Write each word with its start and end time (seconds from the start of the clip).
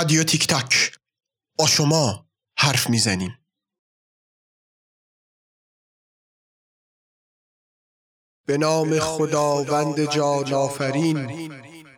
رادیو 0.00 0.24
تیک 0.24 0.46
تاک. 0.46 0.98
با 1.58 1.66
شما 1.66 2.28
حرف 2.58 2.90
می‌زنیم. 2.90 3.38
به 8.46 8.58
نام 8.58 8.98
خداوند 8.98 10.12
جان 10.12 10.52
آفرین. 10.52 11.52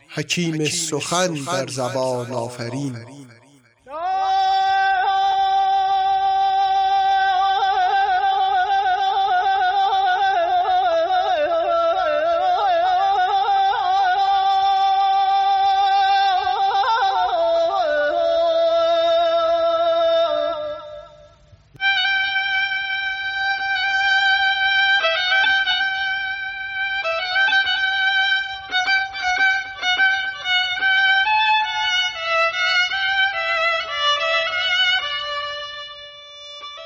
حکیم 0.08 0.64
سخن 0.64 1.34
در 1.34 1.66
زبان 1.66 2.30
آفرین. 2.32 2.96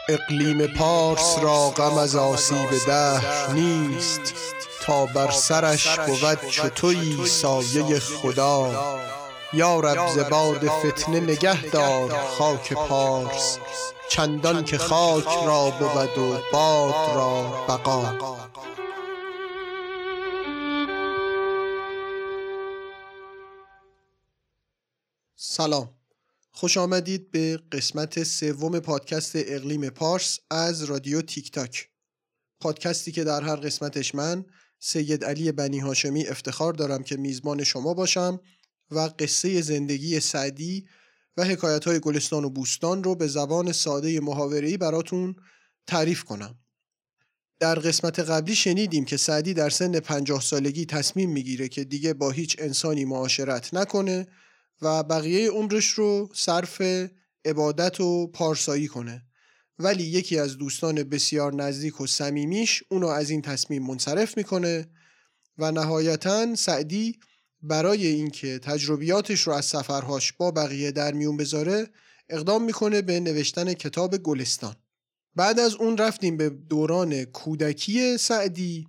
اقلیم 0.09 0.67
پارس 0.67 1.39
را 1.43 1.71
غم 1.71 1.99
از 1.99 2.17
آسیب 2.17 2.71
دهر 2.87 3.53
نیست 3.53 4.35
تا 4.83 5.07
بر 5.07 5.31
سرش 5.31 5.99
بود 5.99 6.49
چو 6.51 6.69
تویی 6.69 7.27
سایه 7.27 7.99
خدا. 7.99 8.71
یا 9.53 9.81
رب 9.81 10.09
ز 10.09 10.19
فتنه 10.69 11.21
نگه 11.21 11.63
دار 11.63 12.11
خاک 12.39 12.73
پارس 12.73 13.59
چندان 14.09 14.65
که 14.65 14.79
خاک 14.79 15.29
را 15.47 15.71
بود 15.71 16.19
و 16.19 16.39
باد 16.53 17.17
را 17.17 17.65
بقا. 17.69 18.37
سلام. 25.37 25.96
خوش 26.59 26.77
آمدید 26.77 27.31
به 27.31 27.61
قسمت 27.73 28.23
سوم 28.23 28.81
پادکست 28.81 29.33
اقلیم 29.35 29.89
پارس 29.91 30.39
از 30.51 30.85
رادیو 30.85 31.23
تیک 31.23 31.51
تاک. 31.51 31.89
پادکستی 32.61 33.13
که 33.13 33.25
در 33.25 33.43
هر 33.43 33.57
قسمتش 33.57 34.15
من 34.15 34.45
سید 34.79 35.25
علی 35.25 35.53
بنی 35.53 35.79
هاشمی 35.79 36.27
افتخار 36.27 36.73
دارم 36.73 37.03
که 37.03 37.17
میزبان 37.17 37.65
شما 37.65 37.95
باشم 37.95 38.41
و 38.91 39.11
قصه 39.19 39.61
زندگی 39.61 40.21
سعدی 40.21 40.87
و 41.37 41.45
حکایت 41.45 41.85
های 41.85 42.01
گلستان 42.01 42.45
و 42.45 42.51
بوستان 42.51 43.05
رو 43.05 43.15
به 43.15 43.27
زبان 43.27 43.73
ساده 43.73 44.21
محاوره‌ای 44.21 44.77
براتون 44.77 45.37
تعریف 45.87 46.25
کنم. 46.25 46.59
در 47.61 47.75
قسمت 47.75 48.19
قبلی 48.19 48.55
شنیدیم 48.55 49.05
که 49.05 49.17
سعدی 49.17 49.55
در 49.55 49.71
سن 49.71 50.01
پنجاه 50.01 50.41
سالگی 50.41 50.87
تصمیم 50.87 51.31
می‌گیره 51.31 51.69
که 51.69 51.85
دیگه 51.85 52.15
با 52.15 52.31
هیچ 52.31 52.57
انسانی 52.59 53.05
معاشرت 53.05 53.75
نکنه 53.75 54.27
و 54.83 55.03
بقیه 55.03 55.51
عمرش 55.51 55.87
رو 55.87 56.29
صرف 56.35 56.83
عبادت 57.45 58.01
و 58.01 58.27
پارسایی 58.27 58.87
کنه. 58.87 59.23
ولی 59.79 60.03
یکی 60.03 60.39
از 60.39 60.57
دوستان 60.59 61.03
بسیار 61.03 61.55
نزدیک 61.55 62.01
و 62.01 62.07
صمیمیش 62.07 62.83
اونو 62.91 63.07
از 63.07 63.31
این 63.31 63.43
تصمیم 63.43 63.83
منصرف 63.83 64.37
می‌کنه 64.37 64.89
و 65.59 65.73
نهایتا 65.73 66.55
سعدی 66.55 67.19
برای 67.63 68.07
اینکه 68.07 68.59
تجربیاتش 68.59 69.41
رو 69.41 69.53
از 69.53 69.65
سفرهاش 69.65 70.33
با 70.33 70.51
بقیه 70.51 70.91
در 70.91 71.13
میون 71.13 71.37
بذاره 71.37 71.89
اقدام 72.29 72.65
می‌کنه 72.65 73.03
به 73.03 73.21
نوشتن 73.21 73.75
کتاب 73.75 74.17
گلستان. 74.17 74.77
بعد 75.35 75.59
از 75.59 75.75
اون 75.75 75.97
رفتیم 75.99 76.37
به 76.37 76.51
دوران 76.51 77.25
کودکی 77.25 78.19
سعدی 78.19 78.87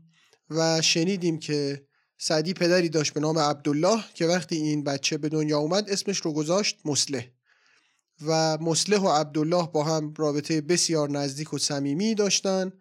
و 0.50 0.82
شنیدیم 0.82 1.40
که 1.40 1.87
سعدی 2.18 2.54
پدری 2.54 2.90
داشت 2.90 3.14
به 3.14 3.20
نام 3.20 3.40
عبدالله 3.40 4.04
که 4.14 4.26
وقتی 4.26 4.56
این 4.56 4.84
بچه 4.84 5.18
به 5.18 5.30
دنیا 5.30 5.58
اومد 5.58 5.90
اسمش 5.90 6.18
رو 6.18 6.34
گذاشت 6.34 6.80
مسلح. 6.86 7.28
و 8.26 8.58
مسلح 8.58 8.98
و 8.98 9.08
عبدالله 9.08 9.68
با 9.74 9.84
هم 9.84 10.14
رابطه 10.18 10.62
بسیار 10.62 11.10
نزدیک 11.10 11.54
و 11.54 11.58
صمیمی 11.58 12.16
داشتن 12.16 12.72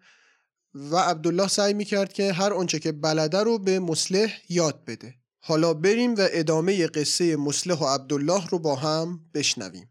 و 0.73 0.95
عبدالله 0.95 1.47
سعی 1.47 1.73
می‌کرد 1.73 2.13
که 2.13 2.33
هر 2.33 2.53
آنچه 2.53 2.79
که 2.79 2.91
بلده 2.91 3.39
رو 3.39 3.59
به 3.59 3.79
مسلح 3.79 4.33
یاد 4.49 4.85
بده. 4.85 5.15
حالا 5.39 5.73
بریم 5.73 6.15
و 6.15 6.27
ادامه 6.31 6.87
قصه 6.87 7.35
مسلح 7.35 7.75
و 7.75 7.85
عبدالله 7.85 8.47
رو 8.47 8.59
با 8.59 8.75
هم 8.75 9.19
بشنویم. 9.33 9.89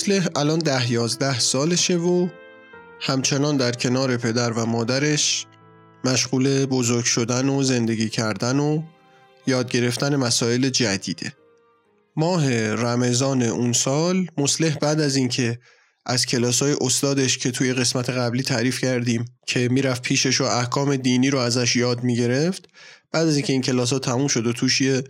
مسلح 0.00 0.28
الان 0.36 0.58
ده 0.58 0.92
یازده 0.92 1.38
سالشه 1.38 1.96
و 1.96 2.28
همچنان 3.00 3.56
در 3.56 3.72
کنار 3.72 4.16
پدر 4.16 4.52
و 4.52 4.66
مادرش 4.66 5.46
مشغول 6.04 6.66
بزرگ 6.66 7.04
شدن 7.04 7.48
و 7.48 7.62
زندگی 7.62 8.08
کردن 8.08 8.58
و 8.58 8.82
یاد 9.46 9.70
گرفتن 9.70 10.16
مسائل 10.16 10.68
جدیده. 10.68 11.32
ماه 12.16 12.72
رمضان 12.74 13.42
اون 13.42 13.72
سال 13.72 14.26
مسلح 14.36 14.74
بعد 14.74 15.00
از 15.00 15.16
اینکه 15.16 15.58
از 16.06 16.26
کلاس 16.26 16.62
های 16.62 16.76
استادش 16.80 17.38
که 17.38 17.50
توی 17.50 17.72
قسمت 17.72 18.10
قبلی 18.10 18.42
تعریف 18.42 18.80
کردیم 18.80 19.24
که 19.46 19.68
می‌رفت 19.68 20.02
پیشش 20.02 20.40
و 20.40 20.44
احکام 20.44 20.96
دینی 20.96 21.30
رو 21.30 21.38
ازش 21.38 21.76
یاد 21.76 22.02
می‌گرفت 22.02 22.68
بعد 23.12 23.26
از 23.26 23.36
اینکه 23.36 23.52
این 23.52 23.62
کلاس 23.62 23.92
ها 23.92 23.98
تموم 23.98 24.28
شد 24.28 24.46
و 24.46 24.52
توش 24.52 24.80
یه 24.80 25.04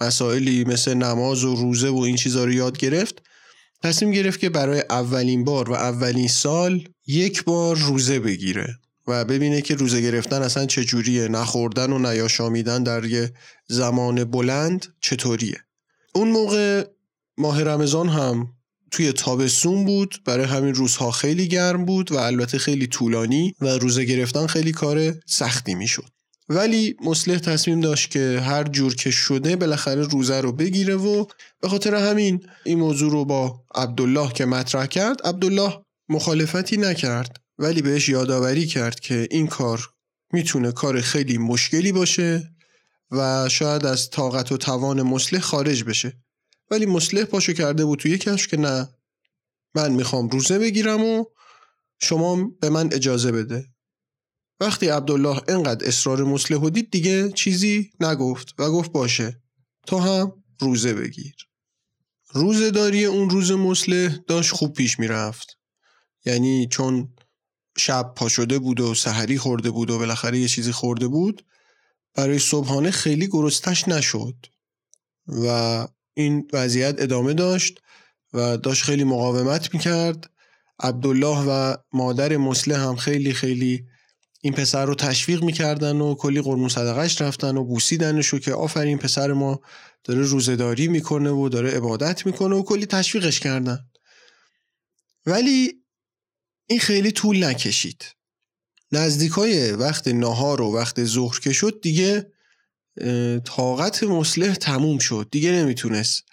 مسائلی 0.00 0.64
مثل 0.64 0.94
نماز 0.94 1.44
و 1.44 1.54
روزه 1.54 1.88
و 1.88 1.98
این 1.98 2.16
چیزها 2.16 2.44
رو 2.44 2.52
یاد 2.52 2.78
گرفت 2.78 3.25
تصمیم 3.86 4.10
گرفت 4.10 4.40
که 4.40 4.48
برای 4.48 4.82
اولین 4.90 5.44
بار 5.44 5.70
و 5.70 5.72
اولین 5.72 6.28
سال 6.28 6.88
یک 7.06 7.44
بار 7.44 7.76
روزه 7.76 8.20
بگیره 8.20 8.78
و 9.06 9.24
ببینه 9.24 9.60
که 9.60 9.74
روزه 9.74 10.00
گرفتن 10.00 10.42
اصلا 10.42 10.66
چجوریه 10.66 11.28
نخوردن 11.28 11.92
و 11.92 11.98
نیاشامیدن 11.98 12.82
در 12.82 13.04
یه 13.04 13.32
زمان 13.66 14.24
بلند 14.24 14.86
چطوریه. 15.00 15.56
اون 16.14 16.28
موقع 16.28 16.84
ماه 17.38 17.62
رمضان 17.62 18.08
هم 18.08 18.52
توی 18.90 19.12
تابستون 19.12 19.84
بود 19.84 20.22
برای 20.24 20.46
همین 20.46 20.74
روزها 20.74 21.10
خیلی 21.10 21.48
گرم 21.48 21.84
بود 21.84 22.12
و 22.12 22.16
البته 22.16 22.58
خیلی 22.58 22.86
طولانی 22.86 23.54
و 23.60 23.66
روزه 23.66 24.04
گرفتن 24.04 24.46
خیلی 24.46 24.72
کار 24.72 25.14
سختی 25.26 25.74
می‌شد. 25.74 26.15
ولی 26.48 26.96
مسلح 27.04 27.38
تصمیم 27.38 27.80
داشت 27.80 28.10
که 28.10 28.40
هر 28.40 28.64
جور 28.64 28.94
که 28.94 29.10
شده 29.10 29.56
بالاخره 29.56 30.02
روزه 30.02 30.40
رو 30.40 30.52
بگیره 30.52 30.94
و 30.94 31.24
به 31.60 31.68
خاطر 31.68 31.94
همین 31.94 32.46
این 32.64 32.78
موضوع 32.78 33.10
رو 33.10 33.24
با 33.24 33.64
عبدالله 33.74 34.32
که 34.32 34.46
مطرح 34.46 34.86
کرد 34.86 35.22
عبدالله 35.22 35.82
مخالفتی 36.08 36.76
نکرد 36.76 37.40
ولی 37.58 37.82
بهش 37.82 38.08
یادآوری 38.08 38.66
کرد 38.66 39.00
که 39.00 39.28
این 39.30 39.46
کار 39.46 39.88
می‌تونه 40.32 40.72
کار 40.72 41.00
خیلی 41.00 41.38
مشکلی 41.38 41.92
باشه 41.92 42.50
و 43.10 43.48
شاید 43.48 43.86
از 43.86 44.10
طاقت 44.10 44.52
و 44.52 44.56
توان 44.56 45.02
مسلح 45.02 45.40
خارج 45.40 45.84
بشه. 45.84 46.12
ولی 46.70 46.86
مسلح 46.86 47.24
پاشو 47.24 47.52
کرده 47.52 47.84
بود 47.84 47.98
توی 47.98 48.18
کش 48.18 48.48
که 48.48 48.56
نه 48.56 48.88
من 49.74 49.92
می‌خوام 49.92 50.28
روزه 50.28 50.58
بگیرم 50.58 51.04
و 51.04 51.24
شما 52.02 52.50
به 52.60 52.70
من 52.70 52.92
اجازه 52.92 53.32
بده. 53.32 53.64
وقتی 54.60 54.88
عبدالله 54.88 55.42
انقدر 55.48 55.88
اصرار 55.88 56.24
مسلح 56.24 56.68
دید 56.68 56.90
دیگه 56.90 57.32
چیزی 57.32 57.90
نگفت 58.00 58.54
و 58.58 58.70
گفت 58.70 58.92
باشه. 58.92 59.42
تو 59.86 59.98
هم 59.98 60.32
روزه 60.60 60.94
بگیر. 60.94 61.34
روزه 62.32 62.70
داری 62.70 63.04
اون 63.04 63.30
روز 63.30 63.52
مسلح 63.52 64.16
داشت 64.28 64.52
خوب 64.52 64.72
پیش 64.72 64.98
می‌رفت. 64.98 65.58
یعنی 66.24 66.68
چون 66.70 67.14
شب 67.78 68.12
پا 68.16 68.28
شده 68.28 68.58
بود 68.58 68.80
و 68.80 68.94
سحری 68.94 69.38
خورده 69.38 69.70
بود 69.70 69.90
و 69.90 69.98
بالاخره 69.98 70.38
یه 70.38 70.48
چیزی 70.48 70.72
خورده 70.72 71.08
بود 71.08 71.44
برای 72.14 72.38
صبحانه 72.38 72.90
خیلی 72.90 73.28
گرستش 73.28 73.88
نشد. 73.88 74.46
و 75.26 75.88
این 76.14 76.48
وضعیت 76.52 76.94
ادامه 76.98 77.34
داشت 77.34 77.80
و 78.32 78.56
داشت 78.56 78.84
خیلی 78.84 79.04
مقاومت 79.04 79.74
می‌کرد. 79.74 80.30
عبدالله 80.80 81.44
و 81.48 81.76
مادر 81.92 82.36
مسلح 82.36 82.80
هم 82.80 82.96
خیلی 82.96 83.32
خیلی 83.32 83.86
این 84.46 84.54
پسر 84.54 84.84
رو 84.84 84.94
تشویق 84.94 85.42
می‌کردن 85.42 85.96
و 85.96 86.14
کلی 86.14 86.40
قرمون 86.40 86.68
صدقش 86.68 87.22
رفتن 87.22 87.56
و 87.56 87.64
بوسیدنشو 87.64 88.38
که 88.38 88.52
آفرین 88.54 88.98
پسر 88.98 89.32
ما 89.32 89.60
داره 90.04 90.20
روزداری 90.22 90.88
می‌کنه 90.88 91.30
و 91.30 91.48
داره 91.48 91.70
عبادت 91.70 92.26
می‌کنه 92.26 92.56
و 92.56 92.62
کلی 92.62 92.86
تشویقش 92.86 93.40
کردن. 93.40 93.78
ولی 95.26 95.72
این 96.66 96.78
خیلی 96.78 97.12
طول 97.12 97.44
نکشید. 97.44 98.04
نزدیکای 98.92 99.72
وقت 99.72 100.08
نهار 100.08 100.60
و 100.60 100.74
وقت 100.74 101.04
ظهر 101.04 101.40
که 101.40 101.52
شد 101.52 101.80
دیگه 101.82 102.32
طاقت 103.44 104.02
مسلح 104.02 104.54
تموم 104.54 104.98
شد. 104.98 105.28
دیگه 105.30 105.52
نمی‌تونست 105.52 106.24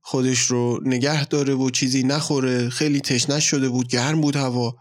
خودش 0.00 0.38
رو 0.38 0.80
نگه 0.84 1.24
داره 1.24 1.54
و 1.54 1.70
چیزی 1.70 2.02
نخوره. 2.02 2.68
خیلی 2.68 3.00
تشنش 3.00 3.44
شده 3.44 3.68
بود 3.68 3.88
گرم 3.88 4.20
بود 4.20 4.36
هوا. 4.36 4.76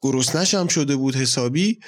گرسنش 0.00 0.54
هم 0.54 0.68
شده 0.68 0.96
بود 0.96 1.16
حسابی. 1.16 1.80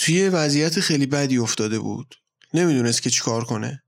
توی 0.00 0.28
وضعیت 0.28 0.80
خیلی 0.80 1.06
بدی 1.06 1.38
افتاده 1.38 1.78
بود. 1.78 2.14
نمی‌دونست 2.54 3.02
که 3.02 3.10
چیکار 3.10 3.44
کنه. 3.44 3.82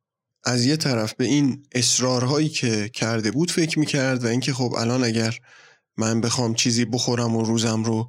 از 0.44 0.64
یه 0.64 0.76
طرف 0.76 1.14
به 1.14 1.24
این 1.24 1.66
اصرارهایی 1.72 2.48
که 2.48 2.88
کرده 2.88 3.30
بود 3.30 3.50
فکر 3.50 3.78
می‌کرد 3.78 4.24
و 4.24 4.26
اینکه 4.26 4.52
خب 4.52 4.74
الان 4.78 5.04
اگر 5.04 5.38
من 5.96 6.20
بخوام 6.20 6.54
چیزی 6.54 6.84
بخورم 6.84 7.36
و 7.36 7.44
روزم 7.44 7.84
رو 7.84 8.08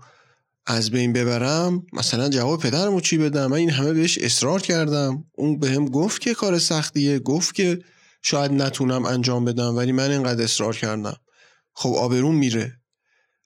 از 0.66 0.92
بین 0.92 1.14
ببرم 1.14 1.86
مثلا 1.94 2.30
جواب 2.30 2.62
پدرم 2.62 2.94
رو 2.94 3.02
چی 3.02 3.18
بدم؟ 3.18 3.48
من 3.48 3.58
این 3.58 3.70
همه 3.70 3.94
بهش 3.94 4.18
اصرار 4.18 4.62
کردم. 4.62 5.24
اون 5.32 5.60
به 5.60 5.70
هم 5.70 5.86
گفت 5.86 6.22
که 6.22 6.34
کار 6.34 6.60
سختیه 6.60 7.20
گفت 7.20 7.56
که 7.56 7.80
شاید 8.22 8.52
نتونم 8.52 9.06
انجام 9.06 9.46
بدم 9.46 9.76
ولی 9.76 9.92
من 9.92 10.12
اینقدر 10.12 10.44
اصرار 10.44 10.76
کردم. 10.76 11.16
خب 11.74 11.94
آبرون 11.94 12.36
میره. 12.36 12.80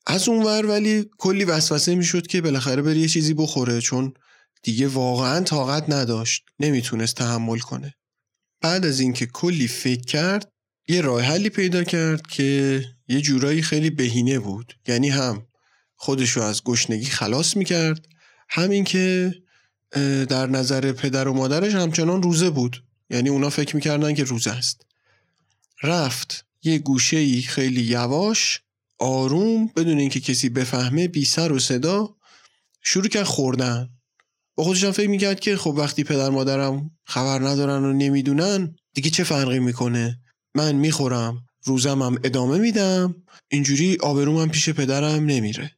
از 0.08 0.30
اون 0.30 0.44
ور 0.44 0.66
ولی 0.66 1.10
کلی 1.18 1.44
وسوسه 1.44 1.96
می‌شد 1.96 2.28
که 2.28 2.42
بالاخره 2.42 2.82
بری 2.82 3.00
یه 3.00 3.08
چیزی 3.08 3.34
بخوره 3.34 3.82
چون 3.82 4.14
دیگه 4.64 4.88
واقعا 4.88 5.44
طاقت 5.44 5.90
نداشت. 5.90 6.44
نمی‌تونست 6.60 7.16
تحمل 7.16 7.60
کنه. 7.60 7.94
بعد 8.62 8.86
از 8.86 9.00
اینکه 9.00 9.26
کلی 9.26 9.68
فکر 9.68 10.06
کرد 10.06 10.52
یه 10.88 11.02
راه 11.02 11.22
حلی 11.22 11.50
پیدا 11.50 11.84
کرد 11.84 12.28
که 12.28 12.84
یه 13.08 13.22
جورایی 13.22 13.62
خیلی 13.62 13.90
بهینه 13.90 14.40
بود. 14.40 14.74
یعنی 14.88 15.10
هم 15.10 15.48
خودشو 15.96 16.42
از 16.42 16.64
گشنگی 16.64 17.06
خلاص 17.06 17.58
می‌کرد 17.58 18.08
همین 18.50 18.84
که 18.84 19.36
در 20.30 20.48
نظر 20.48 20.92
پدر 20.92 21.28
و 21.28 21.34
مادرش 21.34 21.74
همچنان 21.74 22.24
روزه 22.24 22.50
بود. 22.50 22.84
یعنی 23.10 23.30
اونا 23.30 23.50
فکر 23.50 23.76
می‌کردن 23.76 24.14
که 24.14 24.24
روزه 24.24 24.52
است. 24.52 24.86
رفت 25.84 26.46
یه 26.64 26.78
گوشه 26.78 27.42
خیلی 27.42 27.82
یواش 27.82 28.62
آروم 29.00 29.68
بدون 29.68 29.98
اینکه 29.98 30.20
کسی 30.20 30.50
بفهمه 30.50 31.08
بی 31.08 31.26
سر 31.26 31.52
و 31.52 31.60
صدا 31.60 32.16
شروع 32.82 33.08
کرد 33.08 33.24
خوردن. 33.24 33.90
با 34.58 34.64
خودشم 34.64 34.92
فکر 34.92 35.10
می‌کرد 35.10 35.40
که 35.40 35.58
خب 35.58 35.74
وقتی 35.78 36.04
پدر 36.04 36.30
مادرم 36.30 36.92
خبر 37.06 37.48
ندارن 37.48 37.86
و 37.86 37.94
نمی‌دونن 37.94 38.76
دیگه 38.94 39.10
چه 39.10 39.24
فرقی 39.24 39.60
می‌کنه؟ 39.60 40.20
من 40.56 40.76
می‌خورم 40.76 41.46
روزم 41.64 42.02
هم 42.02 42.20
ادامه 42.24 42.58
میدم 42.58 43.16
اینجوری 43.52 43.98
آبرومم 44.02 44.50
پیش 44.50 44.70
پدرم 44.70 45.26
نمیره. 45.26 45.72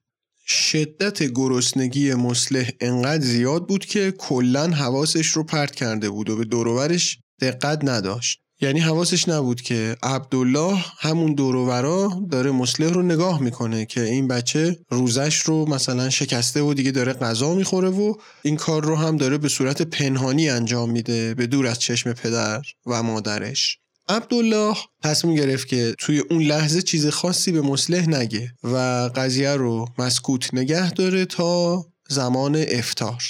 شدت 0.45 1.23
گرسنگی 1.23 2.13
مسلح 2.13 2.69
انقدر 2.81 3.23
زیاد 3.23 3.67
بود 3.67 3.85
که 3.85 4.11
کلا 4.11 4.67
حواسش 4.67 5.27
رو 5.27 5.43
پرت 5.43 5.75
کرده 5.75 6.09
بود 6.09 6.29
و 6.29 6.35
به 6.35 6.45
دوروورش 6.45 7.19
دقت 7.41 7.79
نداشت. 7.83 8.41
یعنی 8.61 8.79
حواسش 8.79 9.29
نبود 9.29 9.61
که 9.61 9.97
عبدالله 10.03 10.77
همون 10.99 11.33
دوروورا 11.33 12.21
داره 12.31 12.51
مسلح 12.51 12.89
رو 12.89 13.01
نگاه 13.01 13.41
می‌کنه 13.41 13.85
که 13.85 14.03
این 14.03 14.27
بچه 14.27 14.79
روزش 14.89 15.35
رو 15.39 15.69
مثلا 15.69 16.09
شکسته 16.09 16.61
و 16.61 16.73
دیگه 16.73 16.91
داره 16.91 17.13
غذا 17.13 17.55
می‌خوره 17.55 17.89
و 17.89 18.13
این 18.41 18.55
کار 18.55 18.85
رو 18.85 18.95
هم 18.95 19.17
داره 19.17 19.37
به 19.37 19.49
صورت 19.49 19.81
پنهانی 19.81 20.49
انجام 20.49 20.89
میده 20.91 21.33
به 21.33 21.47
دور 21.47 21.67
از 21.67 21.79
چشم 21.79 22.13
پدر 22.13 22.61
و 22.85 23.03
مادرش. 23.03 23.77
عبدالله 24.09 24.75
تصمیم 25.03 25.35
گرفت 25.35 25.67
که 25.67 25.95
توی 25.97 26.19
اون 26.19 26.41
لحظه 26.41 26.81
چیز 26.81 27.07
خاصی 27.07 27.51
به 27.51 27.61
مسلح 27.61 28.09
نگه 28.09 28.53
و 28.63 28.77
قضیه 29.15 29.55
رو 29.55 29.87
مسکوت 29.97 30.53
نگه 30.53 30.91
داره 30.91 31.25
تا 31.25 31.85
زمان 32.09 32.65
افتار. 32.69 33.23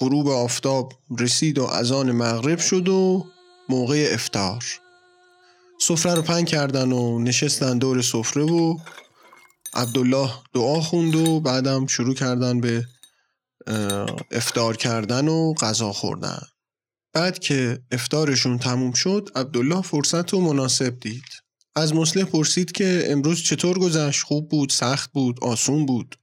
غروب 0.00 0.28
آفتاب 0.28 0.92
رسید 1.18 1.58
و 1.58 1.64
اذان 1.64 2.12
مغرب 2.12 2.58
شد 2.58 2.88
و 2.88 3.26
موقع 3.68 4.08
افتار. 4.12 4.64
سفره 5.80 6.14
رو 6.14 6.22
پنگ 6.22 6.46
کردن 6.46 6.92
و 6.92 7.18
نشستن 7.18 7.78
دور 7.78 8.02
سفره 8.02 8.42
و 8.42 8.78
عبدالله 9.74 10.30
دعا 10.54 10.80
خوند 10.80 11.14
و 11.14 11.40
بعدم 11.40 11.86
شروع 11.86 12.14
کردن 12.14 12.60
به 12.60 12.84
افتار 14.30 14.76
کردن 14.76 15.28
و 15.28 15.54
غذا 15.54 15.92
خوردن. 15.92 16.42
بعد 17.12 17.38
که 17.38 17.82
افتارشون 17.90 18.58
تموم 18.58 18.92
شد 18.92 19.30
عبدالله 19.36 19.82
فرصت 19.82 20.34
و 20.34 20.40
مناسب 20.40 21.00
دید. 21.00 21.24
از 21.76 21.94
مسلح 21.94 22.24
پرسید 22.24 22.72
که 22.72 23.04
امروز 23.06 23.42
چطور 23.42 23.78
گذشت؟ 23.78 24.22
خوب 24.22 24.48
بود 24.48 24.70
سخت 24.70 25.12
بود 25.12 25.44
آسون 25.44 25.86
بود. 25.86 26.18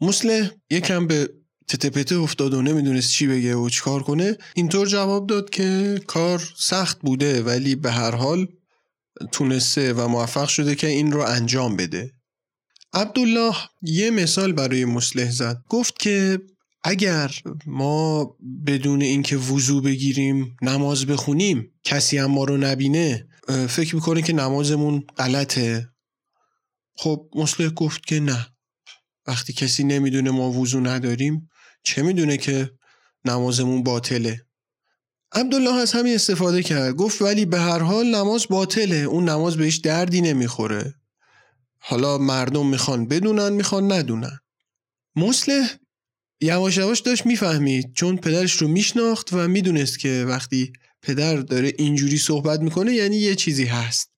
مسلح 0.00 0.50
یکم 0.70 1.06
به 1.06 1.30
تتپته 1.68 2.16
افتاد 2.16 2.54
و 2.54 2.62
نمی‌دونست 2.62 3.10
چی 3.12 3.26
بگه 3.26 3.54
و 3.54 3.68
چیکار 3.68 4.02
کنه 4.02 4.36
اینطور 4.54 4.86
جواب 4.86 5.26
داد 5.26 5.50
که 5.50 6.00
کار 6.06 6.52
سخت 6.56 7.00
بوده 7.00 7.42
ولی 7.42 7.74
به 7.74 7.90
هر 7.90 8.14
حال 8.14 8.46
تونسته 9.32 9.92
و 9.92 10.08
موفق 10.08 10.48
شده 10.48 10.74
که 10.74 10.86
این 10.86 11.12
رو 11.12 11.20
انجام 11.20 11.76
بده. 11.76 12.10
عبدالله 12.92 13.54
یه 13.82 14.10
مثال 14.10 14.52
برای 14.52 14.84
مسلح 14.84 15.30
زد. 15.30 15.62
گفت 15.68 15.98
که 15.98 16.40
اگر 16.84 17.34
ما 17.66 18.36
بدون 18.66 19.02
اینکه 19.02 19.36
وضو 19.36 19.80
بگیریم 19.80 20.56
نماز 20.62 21.06
بخونیم 21.06 21.70
کسی 21.84 22.18
هم 22.18 22.30
ما 22.30 22.44
رو 22.44 22.56
نبینه 22.56 23.26
فکر 23.68 23.94
می‌کنه 23.94 24.22
که 24.22 24.32
نمازمون 24.32 25.04
غلطه. 25.18 25.88
خب 26.96 27.28
مسلح 27.34 27.68
گفت 27.68 28.06
که 28.06 28.20
نه. 28.20 28.46
وقتی 29.26 29.52
کسی 29.52 29.84
نمی‌دونه 29.84 30.30
ما 30.30 30.50
وضو 30.50 30.80
نداریم 30.80 31.48
چه 31.84 32.02
می‌دونه 32.02 32.36
که 32.36 32.70
نمازمون 33.24 33.82
باطله؟ 33.82 34.46
عبدالله 35.32 35.74
از 35.74 35.92
همین 35.92 36.14
استفاده 36.14 36.62
کرد 36.62 36.94
گفت 36.94 37.22
ولی 37.22 37.44
به 37.44 37.60
هر 37.60 37.78
حال 37.78 38.06
نماز 38.06 38.46
باطله 38.50 38.96
اون 38.96 39.28
نماز 39.28 39.56
بهش 39.56 39.76
دردی 39.76 40.20
نمی‌خوره. 40.20 40.94
حالا 41.78 42.18
مردم 42.18 42.66
می‌خوان 42.66 43.08
بدونن 43.08 43.52
می‌خوان 43.52 43.92
ندونن. 43.92 44.40
مسلح 45.16 45.76
یواش 46.40 46.76
یواش 46.76 47.00
داشت 47.00 47.26
می‌فهمید 47.26 47.92
چون 47.92 48.16
پدرش 48.16 48.52
رو 48.52 48.68
میشناخت 48.68 49.32
و 49.32 49.48
می‌دونست 49.48 49.98
که 49.98 50.24
وقتی 50.28 50.72
پدر 51.02 51.36
داره 51.36 51.72
اینجوری 51.78 52.18
صحبت 52.18 52.60
می‌کنه 52.60 52.92
یعنی 52.92 53.16
یه 53.16 53.34
چیزی 53.34 53.64
هست. 53.64 54.10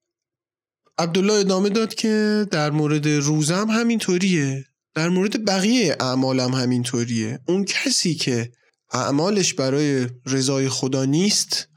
عبدالله 0.99 1.33
ادامه 1.33 1.69
داد 1.69 1.95
که 1.95 2.47
در 2.51 2.71
مورد 2.71 3.09
روزم 3.09 3.71
همینطوریه. 3.71 4.65
در 4.97 5.09
مورد 5.09 5.45
بقیه 5.45 5.97
اعمالم 6.01 6.55
همینطوریه. 6.55 7.41
اون 7.49 7.65
کسی 7.65 8.15
که 8.15 8.53
اعمالش 8.93 9.55
برای 9.55 10.07
رضای 10.27 10.69
خدا 10.69 11.05
نیست 11.05 11.69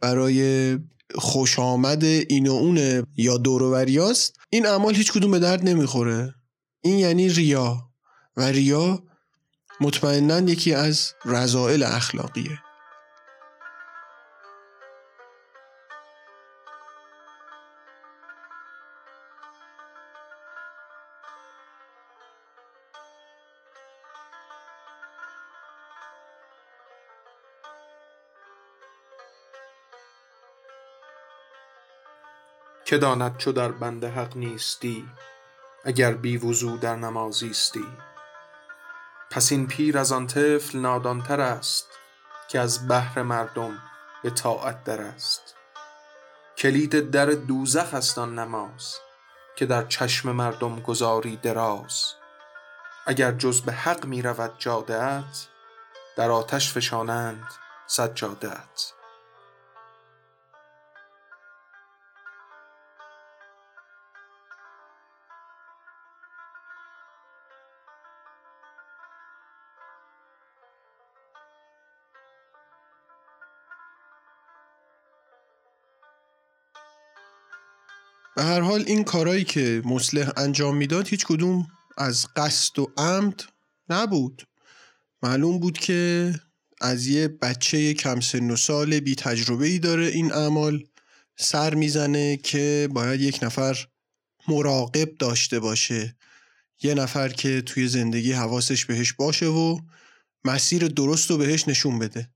برای 0.00 0.78
خوش 1.14 1.58
آمد 1.58 2.04
این 2.04 2.46
و 2.46 2.52
اون 2.52 3.06
یا 3.16 3.36
دوروریاست 3.36 4.36
این 4.50 4.66
اعمال 4.66 4.94
هیچ 4.94 5.12
کدوم 5.12 5.30
به 5.30 5.38
درد 5.38 5.68
نمی‌خوره. 5.68 6.34
این 6.80 6.98
یعنی 6.98 7.28
ریا. 7.28 7.90
و 8.36 8.42
ریا 8.42 9.02
مطمئنا 9.80 10.40
یکی 10.40 10.74
از 10.74 11.12
رضائل 11.24 11.82
اخلاقیه. 11.82 12.58
که 32.84 32.98
داند 32.98 33.36
چو 33.36 33.52
در 33.52 33.72
بند 33.72 34.04
حق 34.04 34.36
نیستی 34.36 35.08
اگر 35.84 36.12
بی 36.12 36.36
وضو 36.36 36.76
در 36.76 36.96
نمازیستی 36.96 37.86
پس 39.30 39.52
این 39.52 39.66
پیر 39.66 39.98
از 39.98 40.12
آن 40.12 40.26
طفل 40.26 40.78
نادانتر 40.78 41.40
است 41.40 41.86
که 42.48 42.60
از 42.60 42.88
بهر 42.88 43.22
مردم 43.22 43.78
به 44.22 44.30
طاعت 44.30 44.84
در 44.84 45.00
است. 45.00 45.54
کلید 46.58 47.10
در 47.10 47.26
دوزخ 47.26 47.94
است 47.94 48.18
آن 48.18 48.38
نماز 48.38 48.96
که 49.56 49.66
در 49.66 49.86
چشم 49.86 50.32
مردم 50.32 50.80
گذاری 50.80 51.36
دراز. 51.36 52.04
اگر 53.06 53.32
جز 53.32 53.60
به 53.62 53.72
حق 53.72 54.04
می 54.06 54.22
رود 54.22 54.54
جاده 54.58 55.24
در 56.16 56.30
آتش 56.30 56.72
فشانند 56.72 57.46
سجاده 57.86 58.50
به 78.36 78.42
هر 78.42 78.60
حال 78.60 78.84
این 78.86 79.04
کارایی 79.04 79.44
که 79.44 79.82
مسلح 79.84 80.30
انجام 80.36 80.76
می‌داد 80.76 81.08
هیچ 81.08 81.26
کدوم 81.26 81.66
از 81.98 82.26
قصد 82.36 82.78
و 82.78 82.92
عمد 82.96 83.42
نبود. 83.88 84.46
معلوم 85.22 85.58
بود 85.58 85.78
که 85.78 86.32
از 86.80 87.06
یه 87.06 87.28
بچه 87.28 87.94
کم 87.94 88.20
سن 88.20 88.50
و 88.50 88.56
سال 88.56 89.00
بی 89.00 89.14
تجربه 89.14 89.66
ای 89.66 89.78
داره 89.78 90.06
این 90.06 90.32
اعمال. 90.32 90.84
سر 91.36 91.74
می‌زنه 91.74 92.36
که 92.36 92.88
باید 92.92 93.20
یک 93.20 93.38
نفر 93.42 93.86
مراقب 94.48 95.16
داشته 95.18 95.60
باشه. 95.60 96.16
یه 96.82 96.94
نفر 96.94 97.28
که 97.28 97.62
توی 97.62 97.88
زندگی 97.88 98.32
حواسش 98.32 98.84
بهش 98.84 99.12
باشه 99.12 99.46
و 99.46 99.78
مسیر 100.44 100.88
درست 100.88 101.30
رو 101.30 101.36
بهش 101.36 101.68
نشون 101.68 101.98
بده. 101.98 102.28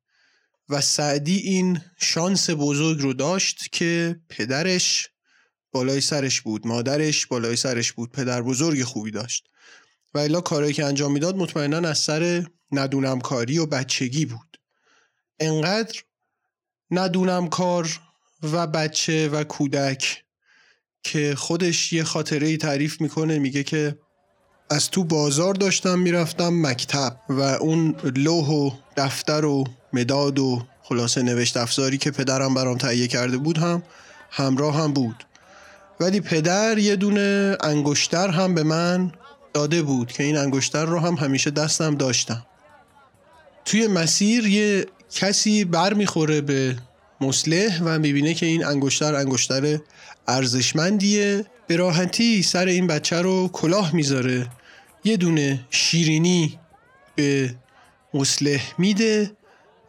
و 0.69 0.81
سعدی 0.81 1.37
این 1.37 1.81
شانس 2.01 2.51
بزرگ 2.51 3.01
رو 3.01 3.13
داشت 3.13 3.73
که 3.73 4.21
پدرش 4.29 5.09
بالای 5.73 6.01
سرش 6.01 6.41
بود 6.41 6.67
مادرش 6.67 7.27
بالای 7.27 7.57
سرش 7.57 7.93
بود 7.93 8.13
پدر 8.13 8.43
بزرگ 8.43 8.83
خوبی 8.83 9.11
داشت. 9.11 9.49
و 10.15 10.19
الا 10.19 10.41
کارهایی 10.41 10.75
که 10.75 10.85
انجام 10.85 11.13
می‌داد 11.13 11.37
مطمئنا 11.37 11.89
از 11.89 11.99
سر 11.99 12.47
ندونم 12.73 13.21
کاری 13.21 13.59
و 13.59 13.67
بچگی 13.67 14.25
بود. 14.25 14.61
انقدر 15.41 16.03
ندونم 16.91 17.49
کار 17.49 18.01
و 18.43 18.67
بچه 18.67 19.29
و 19.29 19.45
کودک 19.45 20.25
که 21.03 21.35
خودش 21.35 21.93
یه 21.93 22.05
خاطره 22.05 22.47
ای 22.47 22.57
تعریف 22.57 23.01
می‌کنه 23.01 23.39
میگه 23.39 23.63
که 23.63 23.99
از 24.71 24.91
تو 24.91 25.05
بازار 25.05 25.55
داشتم 25.55 25.99
می‌رفتم 25.99 26.67
مکتب 26.67 27.21
و 27.29 27.41
اون 27.41 27.97
لوح 28.05 28.49
و 28.49 28.71
دفتر 28.97 29.45
و 29.45 29.65
مداد 29.93 30.39
و 30.39 30.67
خلاصه 30.83 31.23
نوشت 31.23 31.57
افزاری 31.57 31.99
که 31.99 32.11
پدرم 32.11 32.55
برام 32.55 32.79
تهیه 32.79 33.09
کرده 33.09 33.37
بود 33.37 33.59
هم 33.59 33.83
همراه 34.31 34.77
هم 34.77 34.93
بود. 34.93 35.25
ولی 36.01 36.21
پدر 36.21 36.79
یه 36.79 36.97
دونه 36.97 37.57
انگشتر 37.63 38.29
هم 38.29 38.55
به 38.55 38.63
من 38.63 39.13
داده 39.55 39.83
بود 39.83 40.13
که 40.13 40.23
این 40.23 40.37
انگشتر 40.37 40.85
رو 40.85 41.01
هم 41.01 41.15
همیشه 41.15 41.51
دستم 41.51 41.95
داشتم. 41.95 42.47
توی 43.65 43.87
مسیر 43.87 44.47
یه 44.47 44.87
کسی 45.11 45.65
بر 45.65 45.95
می‌خوره 45.95 46.41
به 46.41 46.77
مسلح 47.21 47.83
و 47.85 47.99
می‌بینه 47.99 48.35
که 48.35 48.47
این 48.47 48.65
انگشتر 48.65 49.15
انگشتر 49.15 49.79
ارزشمندیه. 50.29 51.45
به 51.67 51.77
راحتی 51.77 52.43
سر 52.43 52.67
این 52.67 52.87
بچه 52.87 53.23
رو 53.23 53.49
کلاه 53.53 53.95
می‌ذاره. 53.95 54.47
یه 55.05 55.17
دونه 55.17 55.67
شیرینی 55.71 56.59
به 57.15 57.55
مسلح 58.15 58.73
میده 58.79 59.31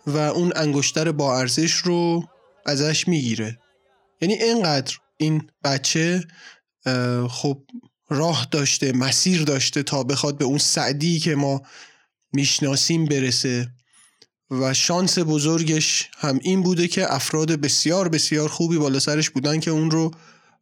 و 0.08 0.18
اون 0.18 0.54
انگشتر 0.56 1.12
با 1.12 1.38
ارزش 1.40 1.72
رو 1.72 2.24
ازش 2.66 3.08
می‌گیره. 3.08 3.58
یعنی 4.22 4.34
اینقدر 4.34 4.96
این 5.20 5.50
بچه 5.64 6.28
خب 7.30 7.64
راه 8.10 8.48
داشته 8.52 8.92
مسیر 8.92 9.44
داشته 9.44 9.84
تا 9.84 10.04
بخواد 10.04 10.38
به 10.38 10.46
اون 10.46 10.58
سعدی 10.58 11.20
که 11.20 11.36
ما 11.36 11.62
می‌شناسیم 12.34 13.06
برسه 13.06 13.72
و 14.52 14.74
شانس 14.74 15.20
بزرگش 15.20 16.10
هم 16.18 16.40
این 16.42 16.64
بوده 16.64 16.88
که 16.88 17.14
افراد 17.14 17.52
بسیار 17.52 18.10
بسیار 18.10 18.50
خوبی 18.50 18.78
بالا 18.78 19.00
سرش 19.00 19.30
بودن 19.30 19.60
که 19.60 19.72
اون 19.72 19.92
رو 19.92 20.12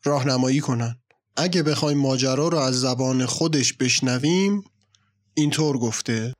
راهنمایی 0.04 0.60
کنن. 0.60 1.00
اگه 1.36 1.64
بخوایم 1.64 1.98
ماجرا 1.98 2.48
رو 2.48 2.58
از 2.58 2.82
زبان 2.82 3.26
خودش 3.26 3.74
بشنویم 3.74 4.64
اینطور 5.34 5.78
گفته 5.78 6.34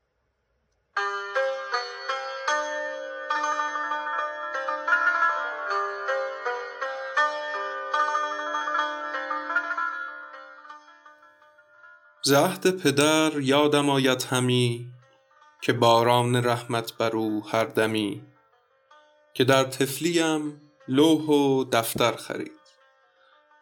زهد 12.28 12.78
پدر 12.78 13.40
یادم 13.40 13.90
آید 13.90 14.24
همی 14.24 14.88
که 15.62 15.74
باران 15.74 16.36
رحمت 16.36 16.94
بر 16.98 17.16
او 17.16 17.44
هر 17.48 17.64
دمی 17.64 18.22
که 19.34 19.44
در 19.44 19.64
تفلیم 19.64 20.62
لوح 20.88 21.22
و 21.22 21.64
دفتر 21.64 22.16
خرید. 22.16 22.52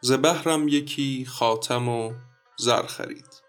ز 0.01 0.12
بهرم 0.12 0.67
یکی 0.67 1.25
خاتم 1.25 1.89
و 1.89 2.13
زر 2.57 2.86
خرید. 2.86 3.41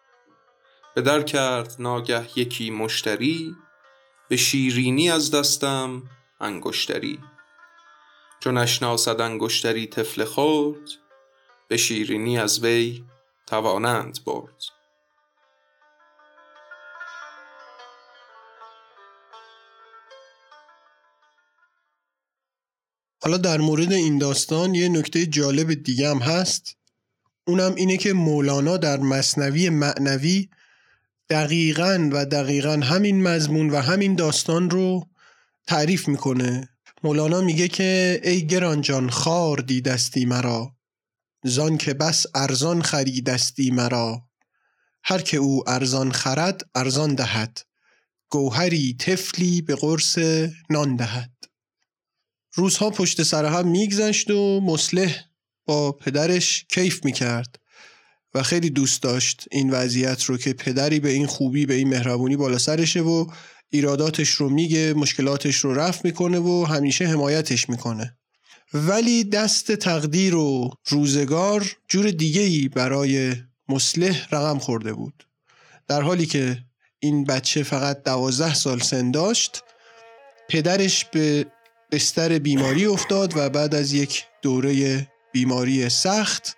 به 0.95 1.03
در 1.03 1.23
کرد 1.23 1.77
ناگه 1.79 2.39
یکی 2.39 2.71
مشتری 2.71 3.57
به 4.29 4.37
شیرینی 4.37 5.11
از 5.11 5.31
دستم 5.31 6.03
انگشتری. 6.41 7.19
چون 8.41 8.59
اشناسد 8.59 9.21
انگشتری 9.21 9.87
طفل 9.87 10.25
خود 10.25 10.91
به 11.69 11.77
شیرینی 11.77 12.39
از 12.39 12.65
وی 12.65 13.05
توانند 13.47 14.19
برد. 14.27 14.76
حالا 23.27 23.39
در 23.39 23.61
مورد 23.61 23.93
این 23.93 24.19
داستان 24.19 24.75
یه 24.75 24.89
نکته 24.89 25.27
جالب 25.27 25.75
دیگه 25.75 26.11
هم 26.11 26.19
هست. 26.19 26.77
اونم 27.47 27.75
اینه 27.75 27.97
که 27.97 28.13
مولانا 28.13 28.77
در 28.77 29.01
مصنوی 29.01 29.71
معنوی 29.71 30.49
دقیقا 31.31 32.11
و 32.13 32.27
دقیقا 32.27 32.73
همین 32.73 33.23
مضمون 33.23 33.71
و 33.71 33.77
همین 33.77 34.15
داستان 34.15 34.71
رو 34.71 35.07
تعریف 35.67 36.09
می‌کنه. 36.09 36.69
مولانا 37.03 37.41
میگه 37.41 37.69
که 37.69 38.21
ای 38.25 38.47
گرانجان 38.47 39.11
خار 39.11 39.59
دیدستی 39.59 40.25
مرا. 40.25 40.75
زان 41.45 41.79
که 41.79 41.95
بس 41.95 42.27
ارزان 42.35 42.83
خریدستی 42.83 43.71
مرا. 43.71 44.23
هر 45.05 45.19
که 45.19 45.37
او 45.37 45.71
ارزان 45.71 46.13
خرد 46.13 46.63
ارزان 46.75 47.15
دهد. 47.15 47.59
گوهری 48.29 48.97
تفلی 48.99 49.63
به 49.63 49.75
قرص 49.75 50.19
نان 50.71 50.97
دهد. 50.97 51.31
روزها 52.57 52.91
پشت 52.91 53.23
سر 53.23 53.45
هم 53.45 53.69
میگذشت 53.69 54.31
و 54.31 54.61
مسلح 54.61 55.25
با 55.67 55.93
پدرش 55.93 56.65
کیف 56.69 57.05
می‌کرد 57.05 57.57
و 58.35 58.43
خیلی 58.43 58.71
دوست 58.71 59.03
داشت 59.03 59.45
این 59.51 59.71
وضعیت 59.71 60.25
رو 60.25 60.37
که 60.37 60.53
پدری 60.53 61.01
به 61.01 61.11
این 61.11 61.27
خوبی 61.27 61.67
به 61.67 61.75
این 61.75 61.89
مهربونی 61.89 62.37
بالا 62.37 62.59
سرشه 62.59 63.01
و 63.01 63.27
ایراداتش 63.71 64.29
رو 64.29 64.49
میگه 64.49 64.95
مشکلاتش 64.95 65.57
رو 65.57 65.75
رفت 65.75 66.05
می‌کنه 66.05 66.39
و 66.39 66.65
همیشه 66.65 67.07
حمایتش 67.07 67.69
می‌کنه. 67.69 68.17
ولی 68.75 69.25
دست 69.25 69.73
تقدیر 69.73 70.35
و 70.35 70.71
روزگار 70.89 71.77
جور 71.89 72.11
دیگه 72.11 72.41
ای 72.41 72.69
برای 72.69 73.35
مسلح 73.69 74.27
رقم 74.33 74.59
خورده 74.59 74.93
بود. 74.93 75.27
در 75.89 76.03
حالی 76.03 76.27
که 76.27 76.59
این 76.99 77.25
بچه 77.25 77.63
فقط 77.63 78.03
دوازده 78.03 78.55
سال 78.55 78.81
سن 78.81 79.11
داشت 79.11 79.63
پدرش 80.49 81.05
به 81.05 81.47
بستر 81.91 82.39
بیماری 82.39 82.87
افتاد 82.87 83.37
و 83.37 83.51
بعد 83.51 83.75
از 83.75 83.93
یک 83.93 84.25
دوره 84.43 85.07
بیماری 85.33 85.89
سخت 85.89 86.57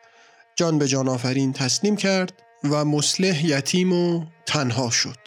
جان 0.57 0.79
به 0.79 0.89
جان 0.89 1.09
آفرین 1.09 1.53
تسلیم 1.53 1.97
کرد 1.97 2.43
و 2.65 2.85
مسلح 2.85 3.47
یتیم 3.47 3.93
و 3.93 4.27
تنها 4.47 4.91
شد. 4.91 5.19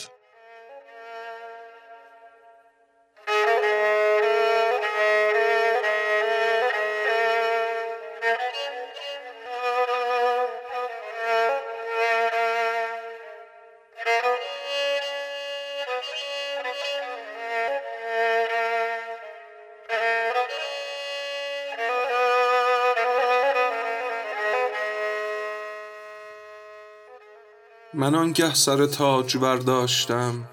من 28.01 28.15
آنگه 28.15 28.53
سر 28.53 28.85
تاج 28.85 29.37
برداشتم 29.37 30.49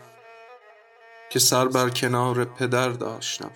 که 1.31 1.38
سر 1.38 1.69
بر 1.69 1.90
کنار 1.90 2.45
پدر 2.45 2.88
داشتم. 2.88 3.50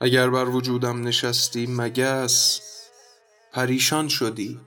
اگر 0.00 0.30
بر 0.30 0.44
وجودم 0.44 1.08
نشستی 1.08 1.66
مگس 1.70 2.60
پریشان 3.52 4.08
شدی 4.08 4.60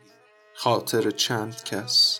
خاطر 0.56 1.12
چند 1.12 1.64
کس. 1.64 2.20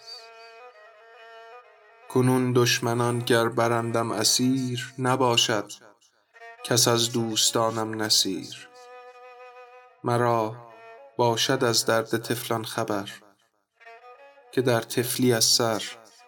کنون 2.10 2.54
دشمنان 2.54 3.20
گر 3.20 3.50
برندم 3.50 4.12
اسیر 4.12 4.94
نباشد 5.00 5.72
کس 6.66 6.88
از 6.88 7.12
دوستانم 7.12 8.02
نسیر 8.02 8.70
مرا 10.04 10.56
باشد 11.18 11.64
از 11.64 11.86
درد 11.86 12.18
طفلان 12.18 12.64
خبر. 12.64 13.10
که 14.52 14.62
در 14.62 14.82
تفلی 14.82 15.34
از 15.34 15.46
سر 15.46 15.84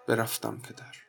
برفتم 0.08 0.58
پدر. 0.58 1.04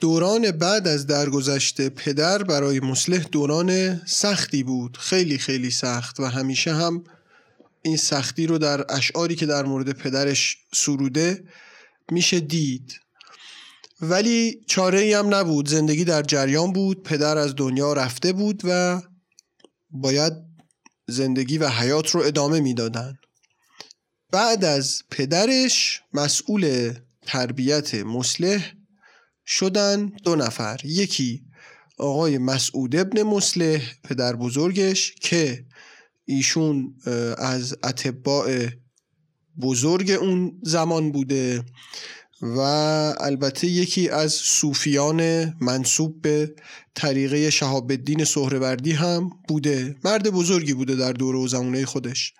دوران 0.00 0.50
بعد 0.50 0.88
از 0.88 1.06
درگذشت 1.06 1.88
پدر 1.88 2.42
برای 2.42 2.80
مسلح 2.80 3.22
دوران 3.22 4.00
سختی 4.06 4.62
بود 4.62 4.96
خیلی 4.96 5.38
خیلی 5.38 5.70
سخت 5.70 6.20
و 6.20 6.24
همیشه 6.24 6.74
هم 6.74 7.04
این 7.82 7.96
سختی 7.96 8.46
رو 8.46 8.58
در 8.58 8.94
اشعاری 8.94 9.36
که 9.36 9.46
در 9.46 9.64
مورد 9.64 9.92
پدرش 9.92 10.56
سروده 10.74 11.44
میشه 12.12 12.40
دید. 12.40 13.00
ولی 14.00 14.60
چاره 14.66 15.00
ای 15.00 15.12
هم 15.12 15.34
نبود. 15.34 15.68
زندگی 15.68 16.04
در 16.04 16.22
جریان 16.22 16.72
بود. 16.72 17.02
پدر 17.02 17.38
از 17.38 17.54
دنیا 17.56 17.92
رفته 17.92 18.32
بود 18.32 18.62
و 18.64 19.02
باید 19.90 20.32
زندگی 21.08 21.58
و 21.58 21.68
حیات 21.68 22.10
رو 22.10 22.20
ادامه 22.20 22.60
می‌دادن. 22.60 23.18
بعد 24.32 24.64
از 24.64 25.02
پدرش 25.10 26.02
مسئول 26.14 26.94
تربیت 27.22 27.94
مسلح 27.94 28.72
شدن 29.46 30.06
دو 30.06 30.36
نفر. 30.36 30.80
یکی 30.84 31.44
آقای 31.98 32.38
مسعود 32.38 32.96
ابن 32.96 33.22
مسلح 33.22 33.82
پدر 34.04 34.36
بزرگش 34.36 35.14
که 35.20 35.64
ایشون 36.30 36.94
از 37.38 37.76
اتباع 37.84 38.68
بزرگ 39.60 40.10
اون 40.10 40.52
زمان 40.62 41.12
بوده 41.12 41.64
و 42.42 42.58
البته 43.20 43.66
یکی 43.66 44.08
از 44.08 44.32
صوفیان 44.32 45.44
منصوب 45.60 46.22
به 46.22 46.54
طریقه 46.94 47.50
شهاب 47.50 47.90
الدین 47.90 48.24
سهروردی 48.24 48.92
هم 48.92 49.30
بوده. 49.48 49.96
مرد 50.04 50.30
بزرگی 50.30 50.74
بوده 50.74 50.96
در 50.96 51.12
دوره 51.12 51.38
و 51.38 51.48
زمانه 51.48 51.86
خودش. 51.86 52.34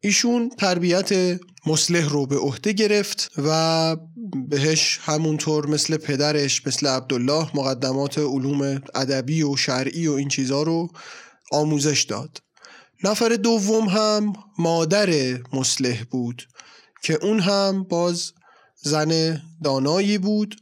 ایشون 0.00 0.50
تربیت 0.58 1.40
مسلح 1.66 2.08
رو 2.08 2.26
به 2.26 2.36
عهده 2.38 2.72
گرفت 2.72 3.30
و 3.38 3.96
بهش 4.48 4.98
همونطور 5.02 5.66
مثل 5.66 5.96
پدرش 5.96 6.66
مثل 6.66 6.86
عبدالله 6.86 7.56
مقدمات 7.56 8.18
علوم 8.18 8.82
ادبی 8.94 9.42
و 9.42 9.56
شرعی 9.56 10.06
و 10.06 10.12
این 10.12 10.28
چیزها 10.28 10.62
رو 10.62 10.88
آموزش 11.52 12.02
داد. 12.02 12.38
نفر 13.04 13.28
دوم 13.28 13.88
هم 13.88 14.32
مادر 14.58 15.38
مسلح 15.52 16.04
بود 16.10 16.48
که 17.02 17.24
اون 17.24 17.40
هم 17.40 17.82
باز 17.82 18.32
زن 18.82 19.42
دانایی 19.64 20.18
بود 20.18 20.56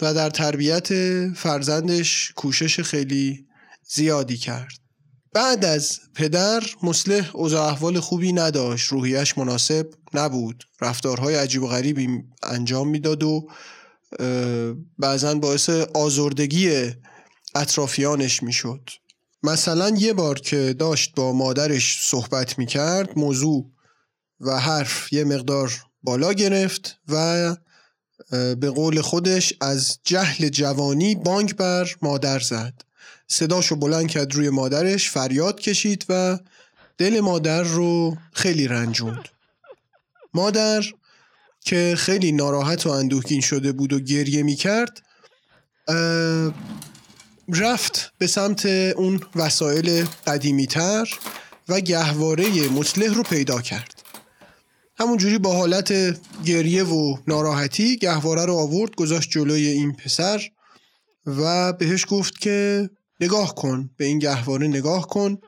و 0.00 0.14
در 0.14 0.30
تربیت 0.30 0.88
فرزندش 1.32 2.32
کوشش 2.36 2.80
خیلی 2.80 3.46
زیادی 3.88 4.36
کرد. 4.36 4.72
بعد 5.32 5.64
از 5.64 6.00
پدر 6.14 6.62
مسلح 6.82 7.36
اوضاع 7.36 7.68
احوال 7.68 8.00
خوبی 8.00 8.32
نداشت 8.32 8.88
روحیش 8.88 9.38
مناسب 9.38 9.90
نبود. 10.14 10.64
رفتارهای 10.80 11.34
عجیب 11.34 11.62
و 11.62 11.66
غریبی 11.66 12.08
انجام 12.42 12.88
می‌داد 12.88 13.22
و 13.22 13.48
بعضا 14.98 15.34
باعث 15.34 15.70
آزردگی 15.94 16.92
اطرافیانش 17.54 18.42
می‌شد. 18.42 18.90
مثلا 19.44 19.88
یه 19.88 20.12
بار 20.12 20.40
که 20.40 20.74
داشت 20.78 21.14
با 21.14 21.32
مادرش 21.32 21.98
صحبت 22.02 22.58
می‌کرد 22.58 23.18
موضوع 23.18 23.70
و 24.40 24.60
حرف 24.60 25.12
یه 25.12 25.24
مقدار 25.24 25.72
بالا 26.02 26.32
گرفت 26.32 26.98
و 27.08 27.56
به 28.30 28.70
قول 28.70 29.00
خودش 29.00 29.54
از 29.60 29.98
جهل 30.04 30.48
جوانی 30.48 31.14
بانک 31.14 31.56
بر 31.56 31.90
مادر 32.02 32.38
زد. 32.38 32.74
صداشو 33.28 33.76
بلند 33.76 34.08
کرد 34.08 34.34
روی 34.34 34.50
مادرش 34.50 35.10
فریاد 35.10 35.60
کشید 35.60 36.06
و 36.08 36.38
دل 36.98 37.20
مادر 37.20 37.62
رو 37.62 38.16
خیلی 38.32 38.68
رنجوند. 38.68 39.28
مادر 40.34 40.84
که 41.60 41.94
خیلی 41.98 42.32
ناراحت 42.32 42.86
و 42.86 42.90
اندوهگین 42.90 43.40
شده 43.40 43.72
بود 43.72 43.92
و 43.92 44.00
گریه 44.00 44.42
می 44.42 44.54
کرد 44.54 45.02
رفت 47.48 48.12
به 48.18 48.26
سمت 48.26 48.66
اون 48.66 49.20
وسایل 49.36 50.04
قدیمی 50.26 50.66
تر 50.66 51.08
و 51.68 51.80
گهواره 51.80 52.68
مسلح 52.68 53.14
رو 53.14 53.22
پیدا 53.22 53.60
کرد. 53.60 54.02
همونجوری 54.96 55.38
با 55.38 55.52
حالت 55.52 55.92
گریه 56.44 56.84
و 56.84 57.16
ناراحتی 57.26 57.96
گهواره 57.96 58.44
رو 58.44 58.54
آورد 58.54 58.94
گذاشت 58.94 59.30
جلوی 59.30 59.66
این 59.66 59.92
پسر 59.92 60.42
و 61.26 61.72
بهش 61.72 62.04
گفت 62.08 62.38
که 62.38 62.90
نگاه 63.20 63.54
کن 63.54 63.90
به 63.96 64.04
این 64.04 64.18
گهواره 64.18 64.66
نگاه 64.66 65.06
کن. 65.06 65.38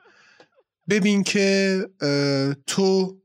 ببین 0.89 1.23
که 1.23 1.81
تو 2.67 3.17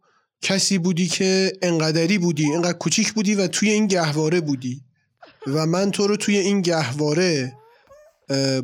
کسی 0.42 0.78
بودی 0.78 1.08
که 1.08 1.54
انقدری 1.62 2.18
بودی 2.18 2.54
انقدر 2.54 2.78
کوچیک 2.78 3.14
بودی 3.14 3.36
و 3.36 3.48
توی 3.48 3.70
این 3.70 3.88
گهواره 3.88 4.42
بودی 4.42 4.82
و 5.48 5.66
من 5.66 5.92
تو 5.92 6.08
رو 6.08 6.18
توی 6.18 6.38
این 6.38 6.62
گهواره 6.62 7.54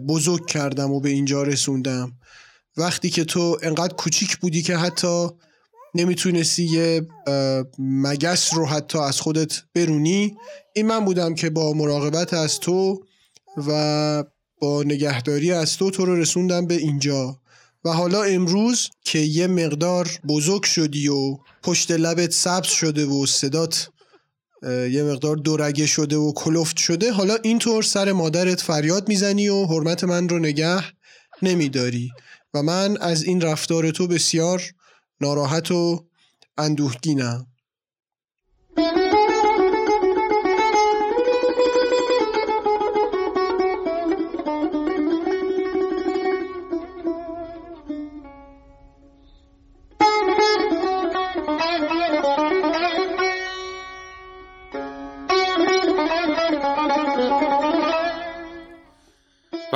بزرگ 0.08 0.46
کردم 0.46 0.92
و 0.92 1.00
به 1.00 1.10
اینجا 1.10 1.44
رسوندم. 1.44 2.12
وقتی 2.78 3.10
که 3.10 3.26
تو 3.26 3.58
انقدر 3.62 3.94
کوچیک 3.94 4.38
بودی 4.38 4.62
که 4.62 4.78
حتی 4.78 5.28
نمی‌تونستی 5.96 6.64
یه 6.64 7.08
مگس 7.80 8.54
رو 8.54 8.66
حتی 8.66 8.98
از 8.98 9.22
خودت 9.22 9.64
برونی 9.76 10.36
این 10.76 10.88
من 10.88 11.06
بودم 11.06 11.36
که 11.36 11.50
با 11.50 11.74
مراقبت 11.74 12.34
از 12.34 12.60
تو 12.60 13.04
و 13.68 14.24
با 14.62 14.84
نگهداری 14.84 15.52
از 15.52 15.78
تو 15.78 15.92
تو 15.92 16.06
رو 16.06 16.16
رسوندم 16.16 16.68
به 16.68 16.74
اینجا. 16.74 17.42
و 17.86 17.90
حالا 17.90 18.24
امروز 18.24 18.90
که 19.06 19.20
یه 19.20 19.48
مقدار 19.48 20.10
بزرگ 20.28 20.64
شدی 20.64 21.08
و 21.08 21.38
پشت 21.64 21.92
لبت 21.92 22.32
سبز 22.32 22.68
شده 22.68 23.06
و 23.06 23.26
صدات 23.26 23.90
یه 24.64 25.04
مقدار 25.04 25.36
دورگه 25.36 25.86
شده 25.86 26.16
و 26.16 26.34
کلفت 26.34 26.78
شده. 26.78 27.12
حالا 27.12 27.36
اینطور 27.44 27.84
سر 27.84 28.12
مادرت 28.12 28.62
فریاد 28.62 29.08
می‌زنی 29.08 29.50
و 29.50 29.66
حرمت 29.66 30.04
من 30.04 30.30
رو 30.30 30.40
نگه 30.40 30.84
نمیداری. 31.42 32.12
و 32.54 32.64
من 32.64 32.98
از 32.98 33.24
این 33.24 33.42
رفتار 33.42 33.92
تو 33.92 34.08
بسیار 34.08 34.64
ناراحت 35.22 35.72
و 35.72 36.06
اندوهگینم. 36.58 37.48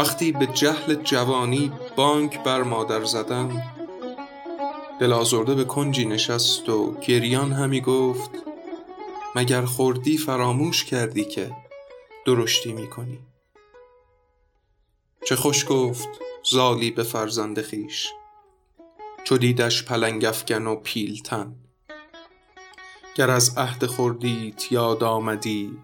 وقتی 0.02 0.32
به 0.32 0.48
جهل 0.48 0.96
جوانی 0.96 1.72
بانک 1.96 2.44
بر 2.44 2.64
مادر 2.64 3.04
زدن 3.04 3.64
دل 5.00 5.14
آزرده 5.14 5.56
به 5.56 5.64
کنجی 5.64 6.06
نشست 6.06 6.70
و 6.70 6.96
گریان 7.00 7.52
همی 7.52 7.82
گفت 7.82 8.32
مگر 9.36 9.66
خوردی 9.66 10.18
فراموش 10.18 10.86
کردی 10.86 11.26
که 11.26 11.52
درشتی 12.26 12.74
می 12.74 12.90
کنی؟ 12.90 13.20
چه 15.26 15.36
خوش 15.36 15.66
گفت 15.70 16.10
زالی 16.52 16.92
به 16.92 17.04
فرزند 17.04 17.62
خیش 17.62 18.08
چو 19.24 19.38
دیدش 19.38 19.84
پلنگ 19.84 20.26
افگن 20.26 20.68
و 20.68 20.76
پیلتن 20.76 21.56
گر 23.16 23.32
از 23.32 23.58
عهد 23.58 23.86
خوردیت 23.86 24.72
یاد 24.72 25.04
آمدی 25.04 25.78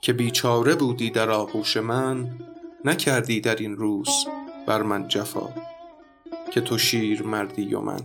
که 0.00 0.12
بیچاره 0.12 0.74
بودی 0.74 1.10
در 1.10 1.30
آغوش 1.30 1.76
من 1.76 2.38
نکردی 2.84 3.40
در 3.40 3.56
این 3.56 3.76
روز 3.76 4.08
بر 4.66 4.82
من 4.82 5.08
جفا 5.08 5.48
که 6.50 6.60
تو 6.60 6.78
شیر 6.78 7.22
مردی 7.22 7.74
و 7.74 7.80
من 7.80 8.00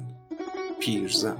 پیرزن 0.80 1.38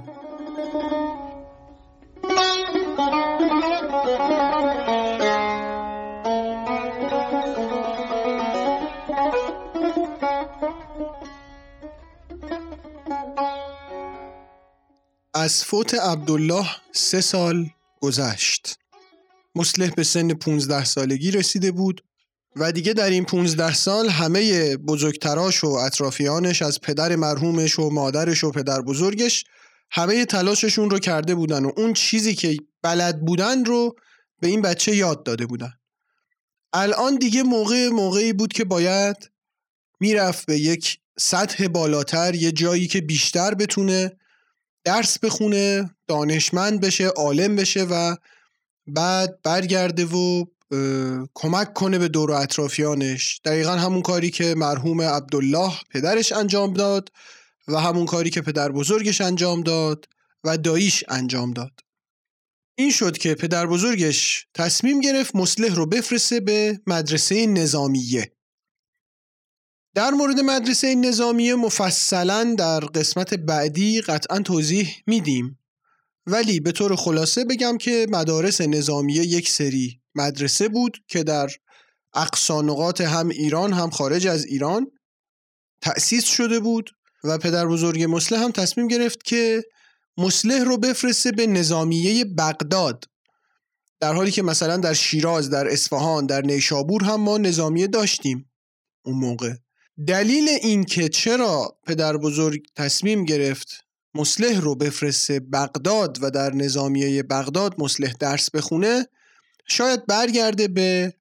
از 15.34 15.64
فوت 15.64 15.94
عبدالله 15.94 16.66
سه 16.92 17.20
سال 17.20 17.70
گذشت. 18.00 18.78
مسلح 19.54 19.90
به 19.90 20.04
سن 20.04 20.34
15 20.34 20.84
سالگی 20.84 21.30
رسیده 21.30 21.72
بود 21.72 22.04
و 22.56 22.72
دیگه 22.72 22.92
در 22.92 23.10
این 23.10 23.24
15 23.24 23.74
سال 23.74 24.08
همه 24.08 24.76
بزرگتراش 24.76 25.64
و 25.64 25.68
اطرافیانش 25.68 26.62
از 26.62 26.80
پدر 26.80 27.16
مرحومش 27.16 27.78
و 27.78 27.90
مادرش 27.90 28.44
و 28.44 28.50
پدر 28.50 28.80
بزرگش 28.80 29.44
همه 29.90 30.24
تلاششون 30.24 30.90
رو 30.90 30.98
کرده 30.98 31.34
بودن 31.34 31.64
و 31.64 31.72
اون 31.76 31.92
چیزی 31.92 32.34
که 32.34 32.56
بلد 32.82 33.20
بودن 33.20 33.64
رو 33.64 33.96
به 34.40 34.48
این 34.48 34.62
بچه 34.62 34.96
یاد 34.96 35.22
داده 35.22 35.46
بودن. 35.46 35.72
الان 36.72 37.16
دیگه 37.16 37.42
موقع 37.42 37.88
موقعی 37.88 38.32
بود 38.32 38.52
که 38.52 38.64
باید 38.64 39.30
می‌رفت 40.00 40.46
به 40.46 40.58
یک 40.58 40.98
سطح 41.18 41.68
بالاتر 41.68 42.34
یه 42.34 42.52
جایی 42.52 42.86
که 42.86 43.00
بیشتر 43.00 43.54
بتونه 43.54 44.12
درس 44.84 45.18
بخونه 45.18 45.90
دانشمند 46.06 46.80
بشه 46.80 47.06
عالم 47.06 47.56
بشه 47.56 47.84
و 47.84 48.16
بعد 48.86 49.42
برگرده 49.42 50.04
و 50.04 50.44
کمک 51.34 51.74
کنه 51.74 51.98
به 51.98 52.08
دور 52.08 52.30
و 52.30 52.34
اطرافیانش. 52.34 53.40
دقیقا 53.44 53.72
همون 53.72 54.02
کاری 54.02 54.30
که 54.30 54.54
مرحوم 54.54 55.02
عبدالله 55.02 55.72
پدرش 55.90 56.32
انجام 56.32 56.74
داد 56.74 57.12
و 57.68 57.80
همون 57.80 58.06
کاری 58.06 58.30
که 58.30 58.40
پدر 58.40 58.72
بزرگش 58.72 59.20
انجام 59.20 59.62
داد 59.62 60.08
و 60.44 60.58
داییش 60.58 61.04
انجام 61.08 61.52
داد. 61.52 61.80
این 62.74 62.90
شد 62.90 63.18
که 63.18 63.34
پدر 63.34 63.66
بزرگش 63.66 64.46
تصمیم 64.54 65.00
گرفت 65.00 65.36
مسلح 65.36 65.74
رو 65.74 65.86
بفرسته 65.86 66.40
به 66.40 66.80
مدرسه 66.86 67.46
نظامیه. 67.46 68.32
در 69.94 70.10
مورد 70.10 70.40
مدرسه 70.40 70.94
نظامیه 70.94 71.54
مفصلا 71.54 72.54
در 72.58 72.80
قسمت 72.80 73.34
بعدی 73.34 74.00
قطعا 74.00 74.38
توضیح 74.38 74.96
میدیم. 75.06 75.58
ولی 76.26 76.60
به 76.60 76.72
طور 76.72 76.96
خلاصه 76.96 77.44
بگم 77.44 77.78
که 77.78 78.06
مدارس 78.10 78.60
نظامیه 78.60 79.22
یک 79.22 79.48
سری 79.48 79.99
مدرسه 80.14 80.68
بود 80.68 80.98
که 81.08 81.22
در 81.22 81.50
اقصانقات 82.14 83.00
هم 83.00 83.28
ایران 83.28 83.72
هم 83.72 83.90
خارج 83.90 84.26
از 84.26 84.44
ایران 84.44 84.90
تأسیس 85.80 86.24
شده 86.24 86.60
بود 86.60 86.90
و 87.24 87.38
پدر 87.38 87.66
بزرگ 87.66 88.04
مسلح 88.08 88.42
هم 88.42 88.50
تصمیم 88.50 88.88
گرفت 88.88 89.24
که 89.24 89.64
مسلح 90.18 90.64
رو 90.64 90.78
بفرسته 90.78 91.32
به 91.32 91.46
نظامیه 91.46 92.24
بغداد. 92.24 93.04
در 94.00 94.14
حالی 94.14 94.30
که 94.30 94.42
مثلا 94.42 94.76
در 94.76 94.92
شیراز 94.92 95.50
در 95.50 95.68
اصفهان 95.68 96.26
در 96.26 96.40
نیشابور 96.40 97.04
هم 97.04 97.20
ما 97.20 97.38
نظامیه 97.38 97.86
داشتیم 97.86 98.50
اون 99.04 99.16
موقع. 99.16 99.52
دلیل 100.06 100.48
این 100.48 100.84
که 100.84 101.08
چرا 101.08 101.78
پدر 101.86 102.16
بزرگ 102.16 102.62
تصمیم 102.76 103.24
گرفت 103.24 103.84
مسلح 104.14 104.60
رو 104.60 104.74
بفرسته 104.74 105.40
بغداد 105.40 106.18
و 106.22 106.30
در 106.30 106.54
نظامیه 106.54 107.22
بغداد 107.22 107.74
مسلح 107.78 108.12
درس 108.12 108.50
بخونه 108.50 109.06
شاید 109.70 110.06
برگرده 110.06 110.68
به 110.68 111.14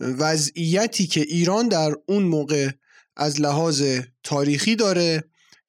وضعیتی 0.00 1.06
که 1.06 1.20
ایران 1.20 1.68
در 1.68 1.92
اون 2.06 2.22
موقع 2.22 2.70
از 3.16 3.40
لحاظ 3.40 3.84
تاریخی 4.22 4.76
داره 4.76 5.24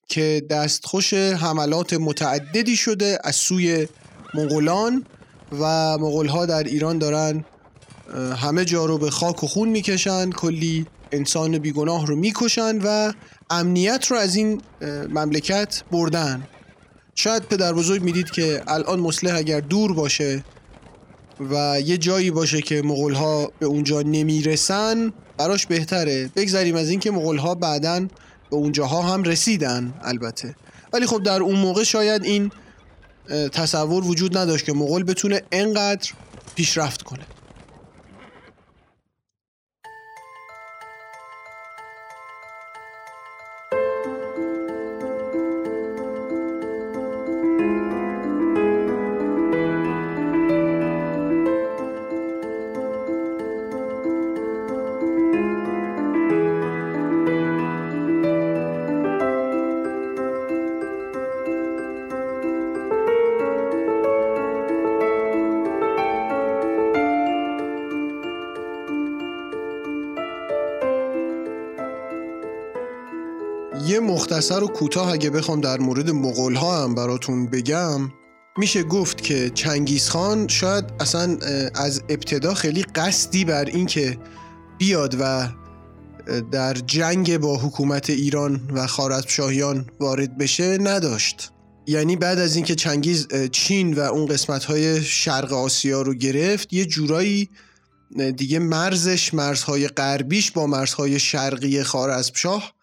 که 0.10 0.46
دستخوش 0.50 1.14
حملات 1.14 1.94
متعددی 1.94 2.76
شده 2.76 3.20
از 3.24 3.36
سوی 3.36 3.88
مغولان 4.34 5.06
و 5.52 5.98
مغولها 5.98 6.46
در 6.46 6.64
ایران 6.64 6.98
دارن 6.98 7.46
همه 8.38 8.66
جا 8.66 8.86
رو 8.86 8.98
به 8.98 9.10
خاک 9.10 9.44
و 9.44 9.48
خون 9.48 9.70
می‌کشن 9.70 10.30
کلی 10.30 10.86
انسان 11.12 11.58
بیگناه 11.58 12.08
رو 12.08 12.16
می‌کشن 12.16 12.78
و 12.84 13.14
امنیت 13.50 14.06
رو 14.06 14.18
از 14.18 14.36
این 14.36 14.62
مملکت 15.10 15.84
بردن. 15.92 16.48
شاید 17.16 17.44
پدر 17.44 17.74
بزرگ 17.74 18.04
می‌دید 18.04 18.32
که 18.32 18.64
الان 18.68 19.00
مسلح 19.00 19.36
اگر 19.36 19.60
دور 19.60 19.94
باشه 19.94 20.44
و 21.40 21.82
یه 21.82 21.98
جایی 21.98 22.32
باشه 22.32 22.62
که 22.62 22.82
مغول 22.82 23.14
ها 23.14 23.52
به 23.60 23.66
اونجا 23.66 24.02
نمی‌رسن 24.02 25.14
براش 25.38 25.66
بهتره. 25.66 26.30
بگذاریم 26.36 26.76
از 26.76 26.90
اینکه 26.90 27.12
مغول 27.12 27.38
ها 27.38 27.56
بعدا 27.56 28.00
به 28.50 28.56
اونجاها 28.56 29.02
هم 29.02 29.24
رسیدن 29.24 29.94
البته. 30.02 30.56
ولی 30.94 31.06
خب 31.06 31.24
در 31.24 31.42
اون 31.42 31.56
موقع 31.56 31.84
شاید 31.84 32.24
این 32.24 32.52
تصور 33.52 34.06
وجود 34.06 34.38
نداشت 34.38 34.66
که 34.66 34.74
مغول 34.74 35.04
بتونه 35.04 35.42
انقدر 35.52 36.12
پیشرفت 36.56 37.02
کنه. 37.02 37.24
مختصر 74.38 74.64
و 74.64 74.68
کوتاه 74.68 75.12
اگه 75.12 75.30
بخوام 75.30 75.62
در 75.62 75.80
مورد 75.80 76.10
مغول 76.10 76.56
ها 76.56 76.84
هم 76.84 76.96
براتون 76.96 77.46
بگم 77.46 78.12
میشه 78.58 78.84
گفت 78.84 79.24
که 79.24 79.50
چنگیز 79.50 80.10
خان 80.10 80.48
شاید 80.48 80.86
اصلا 81.00 81.38
از 81.76 82.02
ابتدا 82.10 82.54
خیلی 82.54 82.84
قصدی 82.84 83.46
بر 83.46 83.66
اینکه 83.66 84.18
بیاد 84.78 85.16
و 85.20 85.50
در 86.52 86.74
جنگ 86.74 87.38
با 87.38 87.58
حکومت 87.58 88.10
ایران 88.10 88.62
و 88.74 88.88
خارزمشاهیان 88.88 89.88
وارد 90.00 90.38
بشه 90.38 90.78
نداشت. 90.82 91.52
یعنی 91.88 92.16
بعد 92.16 92.40
از 92.40 92.56
اینکه 92.56 92.76
چنگیز 92.76 93.28
چین 93.52 93.94
و 93.94 94.00
اون 94.00 94.26
قسمت 94.26 94.64
های 94.64 95.04
شرق 95.04 95.54
آسیا 95.54 96.02
رو 96.02 96.14
گرفت 96.14 96.74
یه 96.74 96.86
جورایی 96.86 97.50
دیگه 98.36 98.60
مرزش 98.60 99.34
مرزهای 99.34 99.88
غربیش 99.88 100.52
با 100.52 100.68
مرزهای 100.68 101.20
شرقی 101.20 101.84
خارزمشاه 101.84 102.77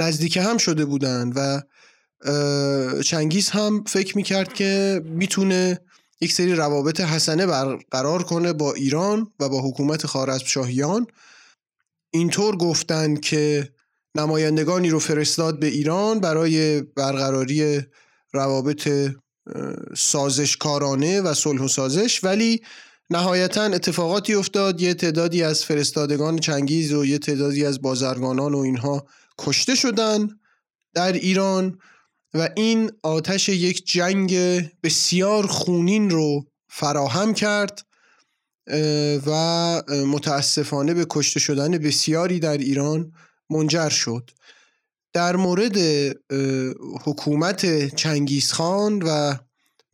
نزدیک 0.00 0.36
هم 0.36 0.58
شده 0.58 0.84
بودن 0.84 1.32
و 1.32 1.62
چنگیز 3.02 3.50
هم 3.50 3.84
فکر 3.84 4.16
می‌کرد 4.16 4.52
که 4.52 5.02
می‌تونه 5.04 5.80
یک 6.20 6.32
سری 6.32 6.54
روابط 6.54 7.00
حسنه 7.00 7.46
برقرار 7.46 8.22
کنه 8.22 8.52
با 8.52 8.72
ایران 8.72 9.32
و 9.40 9.48
با 9.48 9.68
حکومت 9.68 10.06
خارزمشاهیان 10.06 11.06
اینطور 12.10 12.56
گفتن 12.56 13.16
که 13.16 13.72
نمایندگانی 14.14 14.90
رو 14.90 14.98
فرستاد 14.98 15.58
به 15.58 15.66
ایران 15.66 16.20
برای 16.20 16.80
برقراری 16.80 17.80
روابط 18.32 18.88
سازشکارانه 19.96 21.20
و 21.20 21.34
صلح 21.34 21.62
و 21.62 21.68
سازش 21.68 22.24
ولی 22.24 22.62
نهایتا 23.10 23.62
اتفاقاتی 23.62 24.34
افتاد 24.34 24.80
یه 24.80 24.94
تعدادی 24.94 25.42
از 25.42 25.64
فرستادگان 25.64 26.38
چنگیز 26.38 26.92
و 26.92 27.04
یه 27.04 27.18
تعدادی 27.18 27.64
از 27.64 27.82
بازرگانان 27.82 28.54
و 28.54 28.58
اینها 28.58 29.06
کشته 29.40 29.74
شدن 29.74 30.28
در 30.94 31.12
ایران 31.12 31.78
و 32.34 32.48
این 32.56 32.90
آتش 33.02 33.48
یک 33.48 33.86
جنگ 33.86 34.34
بسیار 34.82 35.46
خونین 35.46 36.10
رو 36.10 36.46
فراهم 36.68 37.34
کرد 37.34 37.86
و 39.26 39.32
متاسفانه 40.06 40.94
به 40.94 41.06
کشته 41.10 41.40
شدن 41.40 41.78
بسیاری 41.78 42.40
در 42.40 42.58
ایران 42.58 43.12
منجر 43.50 43.88
شد. 43.88 44.30
در 45.12 45.36
مورد 45.36 45.76
حکومت 47.04 47.94
چنگیزخان 47.94 49.02
و 49.02 49.34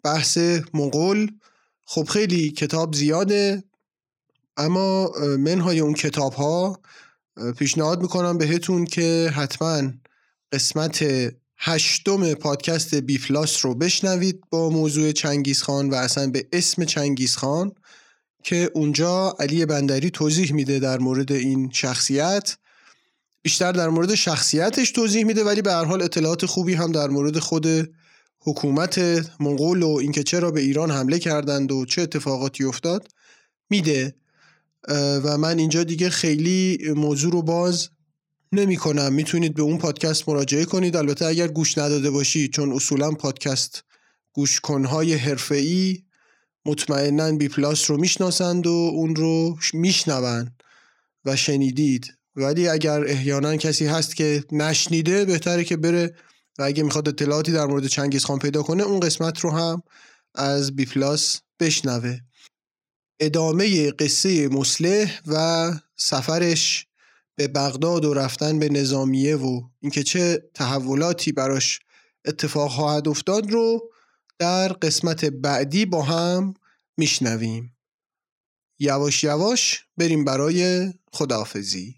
بحث 0.04 0.38
مغول 0.74 1.32
خب 1.84 2.04
خیلی 2.04 2.50
کتاب 2.50 2.94
زیاده 2.94 3.62
اما 4.56 5.10
منهای 5.38 5.80
اون 5.80 5.94
کتاب 5.94 6.32
ها 6.32 6.80
پیشنهاد 7.58 8.02
می‌کنم 8.02 8.38
بهتون 8.38 8.84
که 8.84 9.32
حتما 9.34 9.82
قسمت 10.52 11.04
هشتم 11.58 12.34
پادکست 12.34 12.94
بی 12.94 13.18
پلاس 13.18 13.64
رو 13.64 13.74
بشنوید 13.74 14.40
با 14.50 14.70
موضوع 14.70 15.12
چنگیز 15.12 15.62
خان 15.62 15.90
و 15.90 15.94
اصلا 15.94 16.30
به 16.30 16.48
اسم 16.52 16.84
چنگیز 16.84 17.36
خان 17.36 17.72
که 18.42 18.70
اونجا 18.74 19.36
علی 19.40 19.66
بندری 19.66 20.10
توضیح 20.10 20.52
میده 20.52 20.78
در 20.78 20.98
مورد 20.98 21.32
این 21.32 21.70
شخصیت. 21.72 22.56
بیشتر 23.42 23.72
در 23.72 23.88
مورد 23.88 24.14
شخصیتش 24.14 24.90
توضیح 24.90 25.24
میده 25.24 25.44
ولی 25.44 25.62
به 25.62 25.72
هر 25.72 25.84
حال 25.84 26.02
اطلاعات 26.02 26.46
خوبی 26.46 26.74
هم 26.74 26.92
در 26.92 27.08
مورد 27.08 27.38
خود 27.38 27.66
حکومت 28.40 28.98
منقول 29.40 29.82
و 29.82 29.88
اینکه 29.88 30.22
چرا 30.22 30.50
به 30.50 30.60
ایران 30.60 30.90
حمله 30.90 31.18
کردند 31.18 31.72
و 31.72 31.84
چه 31.84 32.02
اتفاقاتی 32.02 32.64
افتاد 32.64 33.08
میده. 33.70 34.14
و 34.94 35.38
من 35.38 35.58
اینجا 35.58 35.84
دیگه 35.84 36.10
خیلی 36.10 36.78
موضوع 36.96 37.32
رو 37.32 37.42
باز 37.42 37.88
نمی 38.52 38.76
کنم. 38.76 39.12
می‌تونید 39.12 39.54
به 39.54 39.62
اون 39.62 39.78
پادکست 39.78 40.28
مراجعه 40.28 40.64
کنید. 40.64 40.96
البته 40.96 41.26
اگر 41.26 41.48
گوش 41.48 41.78
نداده 41.78 42.10
باشید 42.10 42.52
چون 42.52 42.72
اصولا 42.72 43.10
پادکست 43.10 43.84
گوش 44.32 44.60
کنهای 44.60 45.14
حرفه‌ای 45.14 46.02
مطمئنا 46.66 47.32
بی 47.32 47.48
پلاس 47.48 47.90
رو 47.90 48.00
می‌شناسند 48.00 48.66
و 48.66 48.70
اون 48.70 49.16
رو 49.16 49.58
میشنون 49.72 50.50
و 51.24 51.36
شنیدید. 51.36 52.12
ولی 52.36 52.68
اگر 52.68 53.04
احیانا 53.04 53.56
کسی 53.56 53.86
هست 53.86 54.16
که 54.16 54.44
نشنیده 54.52 55.24
بهتره 55.24 55.64
که 55.64 55.76
بره 55.76 56.14
و 56.58 56.62
اگه 56.62 56.82
می‌خواد 56.82 57.08
اطلاعاتی 57.08 57.52
در 57.52 57.66
مورد 57.66 57.86
چنگیز 57.86 58.24
خان 58.24 58.38
پیدا 58.38 58.62
کنه 58.62 58.82
اون 58.82 59.00
قسمت 59.00 59.40
رو 59.40 59.50
هم 59.50 59.82
از 60.34 60.76
بی 60.76 60.84
پلاس 60.84 61.40
بشنوه. 61.60 62.18
ادامه 63.20 63.90
قصه 63.90 64.48
مسلح 64.48 65.20
و 65.26 65.72
سفرش 65.96 66.86
به 67.36 67.48
بغداد 67.48 68.04
و 68.04 68.14
رفتن 68.14 68.58
به 68.58 68.68
نظامیه 68.68 69.36
و 69.36 69.62
اینکه 69.80 70.02
چه 70.02 70.50
تحولاتی 70.54 71.32
براش 71.32 71.80
اتفاق 72.24 72.70
خواهد 72.70 73.08
افتاد 73.08 73.50
رو 73.50 73.90
در 74.38 74.68
قسمت 74.68 75.24
بعدی 75.24 75.86
با 75.86 76.02
هم 76.02 76.54
میشنویم. 76.96 77.76
یواش 78.78 79.24
یواش 79.24 79.84
بریم 79.96 80.24
برای 80.24 80.92
خداحافظی. 81.12 81.96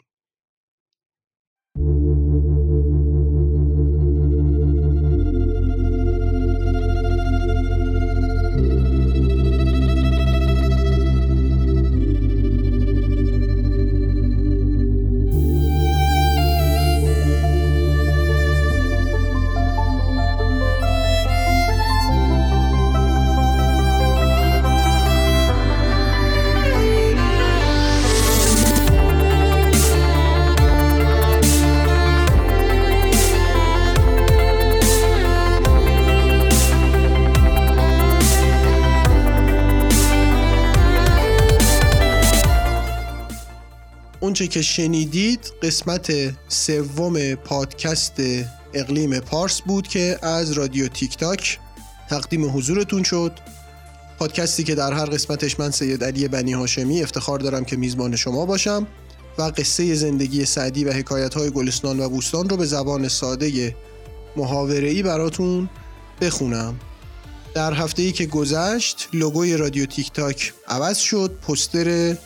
اونچه 44.40 44.54
که 44.54 44.62
شنیدید 44.62 45.52
قسمت 45.62 46.12
سوم 46.48 47.34
پادکست 47.34 48.12
اقلیم 48.74 49.20
پارس 49.20 49.60
بود 49.60 49.88
که 49.88 50.18
از 50.22 50.52
رادیو 50.52 50.88
تیک 50.88 51.16
تاک 51.16 51.58
تقدیم 52.10 52.56
حضورتون 52.56 53.02
شد. 53.02 53.32
پادکستی 54.18 54.64
که 54.64 54.74
در 54.74 54.92
هر 54.92 55.04
قسمتش 55.04 55.60
من 55.60 55.70
سید 55.70 56.04
علی 56.04 56.28
بنی 56.28 56.52
هاشمی 56.52 57.02
افتخار 57.02 57.38
دارم 57.38 57.64
که 57.64 57.76
میزبان 57.76 58.16
شما 58.16 58.46
باشم 58.46 58.86
و 59.38 59.42
قصه 59.42 59.94
زندگی 59.94 60.44
سعدی 60.44 60.84
و 60.84 60.92
حکایت 60.92 61.34
های 61.34 61.50
گلستان 61.50 62.00
و 62.00 62.08
بوستان 62.08 62.48
رو 62.48 62.56
به 62.56 62.66
زبان 62.66 63.08
ساده 63.08 63.76
محاوره‌ای 64.36 65.02
براتون 65.02 65.68
بخونم. 66.20 66.80
در 67.54 67.72
هفته 67.72 68.02
ای 68.02 68.12
که 68.12 68.26
گذشت 68.26 69.08
لوگوی 69.12 69.56
رادیو 69.56 69.86
تیک 69.86 70.12
تاک 70.12 70.52
عوض 70.68 70.98
شد 70.98 71.38
پستر 71.48 72.16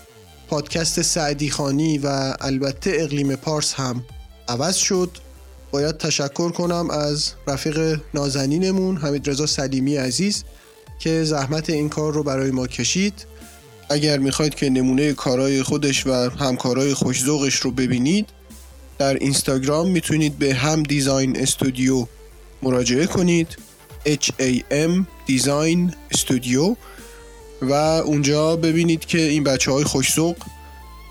پادکست 0.52 1.02
سعدی 1.02 1.50
خانی 1.50 1.98
و 1.98 2.34
البته 2.40 2.92
اقلیم 2.94 3.36
پارس 3.36 3.74
هم 3.74 4.04
عوض 4.48 4.76
شد. 4.76 5.10
باید 5.70 5.98
تشکر 5.98 6.50
کنم 6.50 6.90
از 6.90 7.32
رفیق 7.46 8.00
نازنینمون 8.14 8.96
حمید 8.96 9.30
رضا 9.30 9.46
سلیمی 9.46 9.96
عزیز 9.96 10.44
که 10.98 11.24
زحمت 11.24 11.70
این 11.70 11.88
کار 11.88 12.12
رو 12.12 12.22
برای 12.22 12.50
ما 12.50 12.66
کشید. 12.66 13.26
اگر 13.90 14.18
می‌خواید 14.18 14.54
که 14.54 14.70
نمونه 14.70 15.12
کارهای 15.12 15.62
خودش 15.62 16.06
و 16.06 16.12
همکارای 16.12 16.94
خوشزوقش 16.94 17.54
رو 17.54 17.70
ببینید 17.70 18.28
در 18.98 19.14
اینستاگرام 19.14 19.90
می‌تونید 19.90 20.38
به 20.38 20.54
هم 20.54 20.82
دیزاین 20.82 21.40
استودیو 21.40 22.06
مراجعه 22.62 23.06
کنید. 23.06 23.48
H 24.06 24.30
A 24.40 24.62
M 24.72 25.04
دیزاین 25.26 25.94
استودیو 26.10 26.76
و 27.62 27.72
اونجا 27.72 28.56
ببینید 28.56 29.04
که 29.04 29.18
این 29.18 29.44
بچه 29.44 29.72
های 29.72 29.84
خوش‌ذوق 29.84 30.36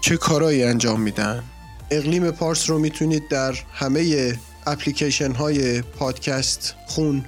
چه 0.01 0.17
کارایی 0.17 0.63
انجام 0.63 1.01
میدن. 1.01 1.43
اقلیم 1.91 2.31
پارس 2.31 2.69
رو 2.69 2.79
می‌تونید 2.79 3.27
در 3.27 3.55
همه 3.73 4.33
اپلیکیشن 4.67 5.31
های 5.31 5.81
پادکست 5.81 6.75
خون 6.87 7.25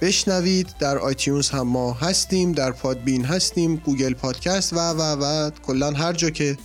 بشنوید. 0.00 0.68
در 0.78 0.98
iTunes 0.98 1.50
هم 1.50 1.68
ما 1.68 1.92
هستیم 1.92 2.52
در 2.52 2.72
پادبین 2.72 3.24
هستیم 3.24 3.76
گوگل 3.76 4.14
پادکست 4.14 4.72
و 4.72 4.76
و 4.76 5.02
و. 5.02 5.50
کلا 5.50 5.90
هر 5.90 6.12
جا 6.12 6.30
که 6.30 6.56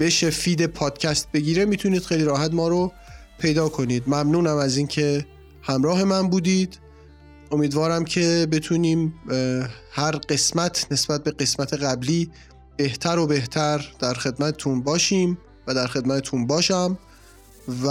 بشه 0.00 0.30
feed 0.30 0.66
پادکست 0.66 1.28
بگیره 1.32 1.64
می‌تونید 1.64 2.04
خیلی 2.04 2.24
راحت 2.24 2.52
ما 2.52 2.68
رو 2.68 2.92
پیدا 3.38 3.68
کنید. 3.68 4.02
ممنونم 4.06 4.56
از 4.56 4.76
اینکه 4.76 5.26
همراه 5.62 6.04
من 6.04 6.28
بودید. 6.28 6.78
امیدوارم 7.52 8.04
که 8.04 8.48
بتونیم 8.52 9.14
هر 9.90 10.10
قسمت 10.10 10.86
نسبت 10.90 11.24
به 11.24 11.30
قسمت 11.30 11.74
قبلی 11.74 12.30
بهتر 12.76 13.18
و 13.18 13.26
بهتر 13.26 13.92
در 13.98 14.14
خدمتتون 14.14 14.82
باشیم 14.82 15.38
و 15.66 15.74
در 15.74 15.86
خدمتتون 15.86 16.46
باشم 16.46 16.98
و 17.84 17.88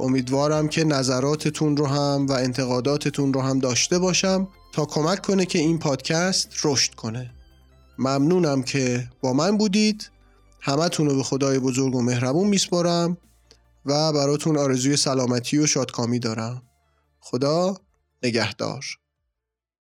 امیدوارم 0.00 0.68
که 0.68 0.84
نظراتتون 0.84 1.76
رو 1.76 1.86
هم 1.86 2.26
و 2.26 2.32
انتقاداتتون 2.32 3.32
رو 3.32 3.40
هم 3.40 3.58
داشته 3.58 3.98
باشم 3.98 4.48
تا 4.72 4.84
کمک 4.84 5.22
کنه 5.22 5.46
که 5.46 5.58
این 5.58 5.78
پادکست 5.78 6.48
رشد 6.64 6.94
کنه. 6.94 7.30
ممنونم 7.98 8.62
که 8.62 9.08
با 9.20 9.32
من 9.32 9.58
بودید. 9.58 10.10
همتون 10.60 11.06
رو 11.06 11.16
به 11.16 11.22
خدای 11.22 11.58
بزرگ 11.58 11.94
و 11.94 12.02
مهربون 12.02 12.48
میسپارم 12.48 13.16
و 13.86 14.12
براتون 14.12 14.58
آرزوی 14.58 14.96
سلامتی 14.96 15.58
و 15.58 15.66
شادکامی 15.66 16.18
دارم. 16.18 16.62
خدا 17.20 17.76
نگهدار. 18.24 19.01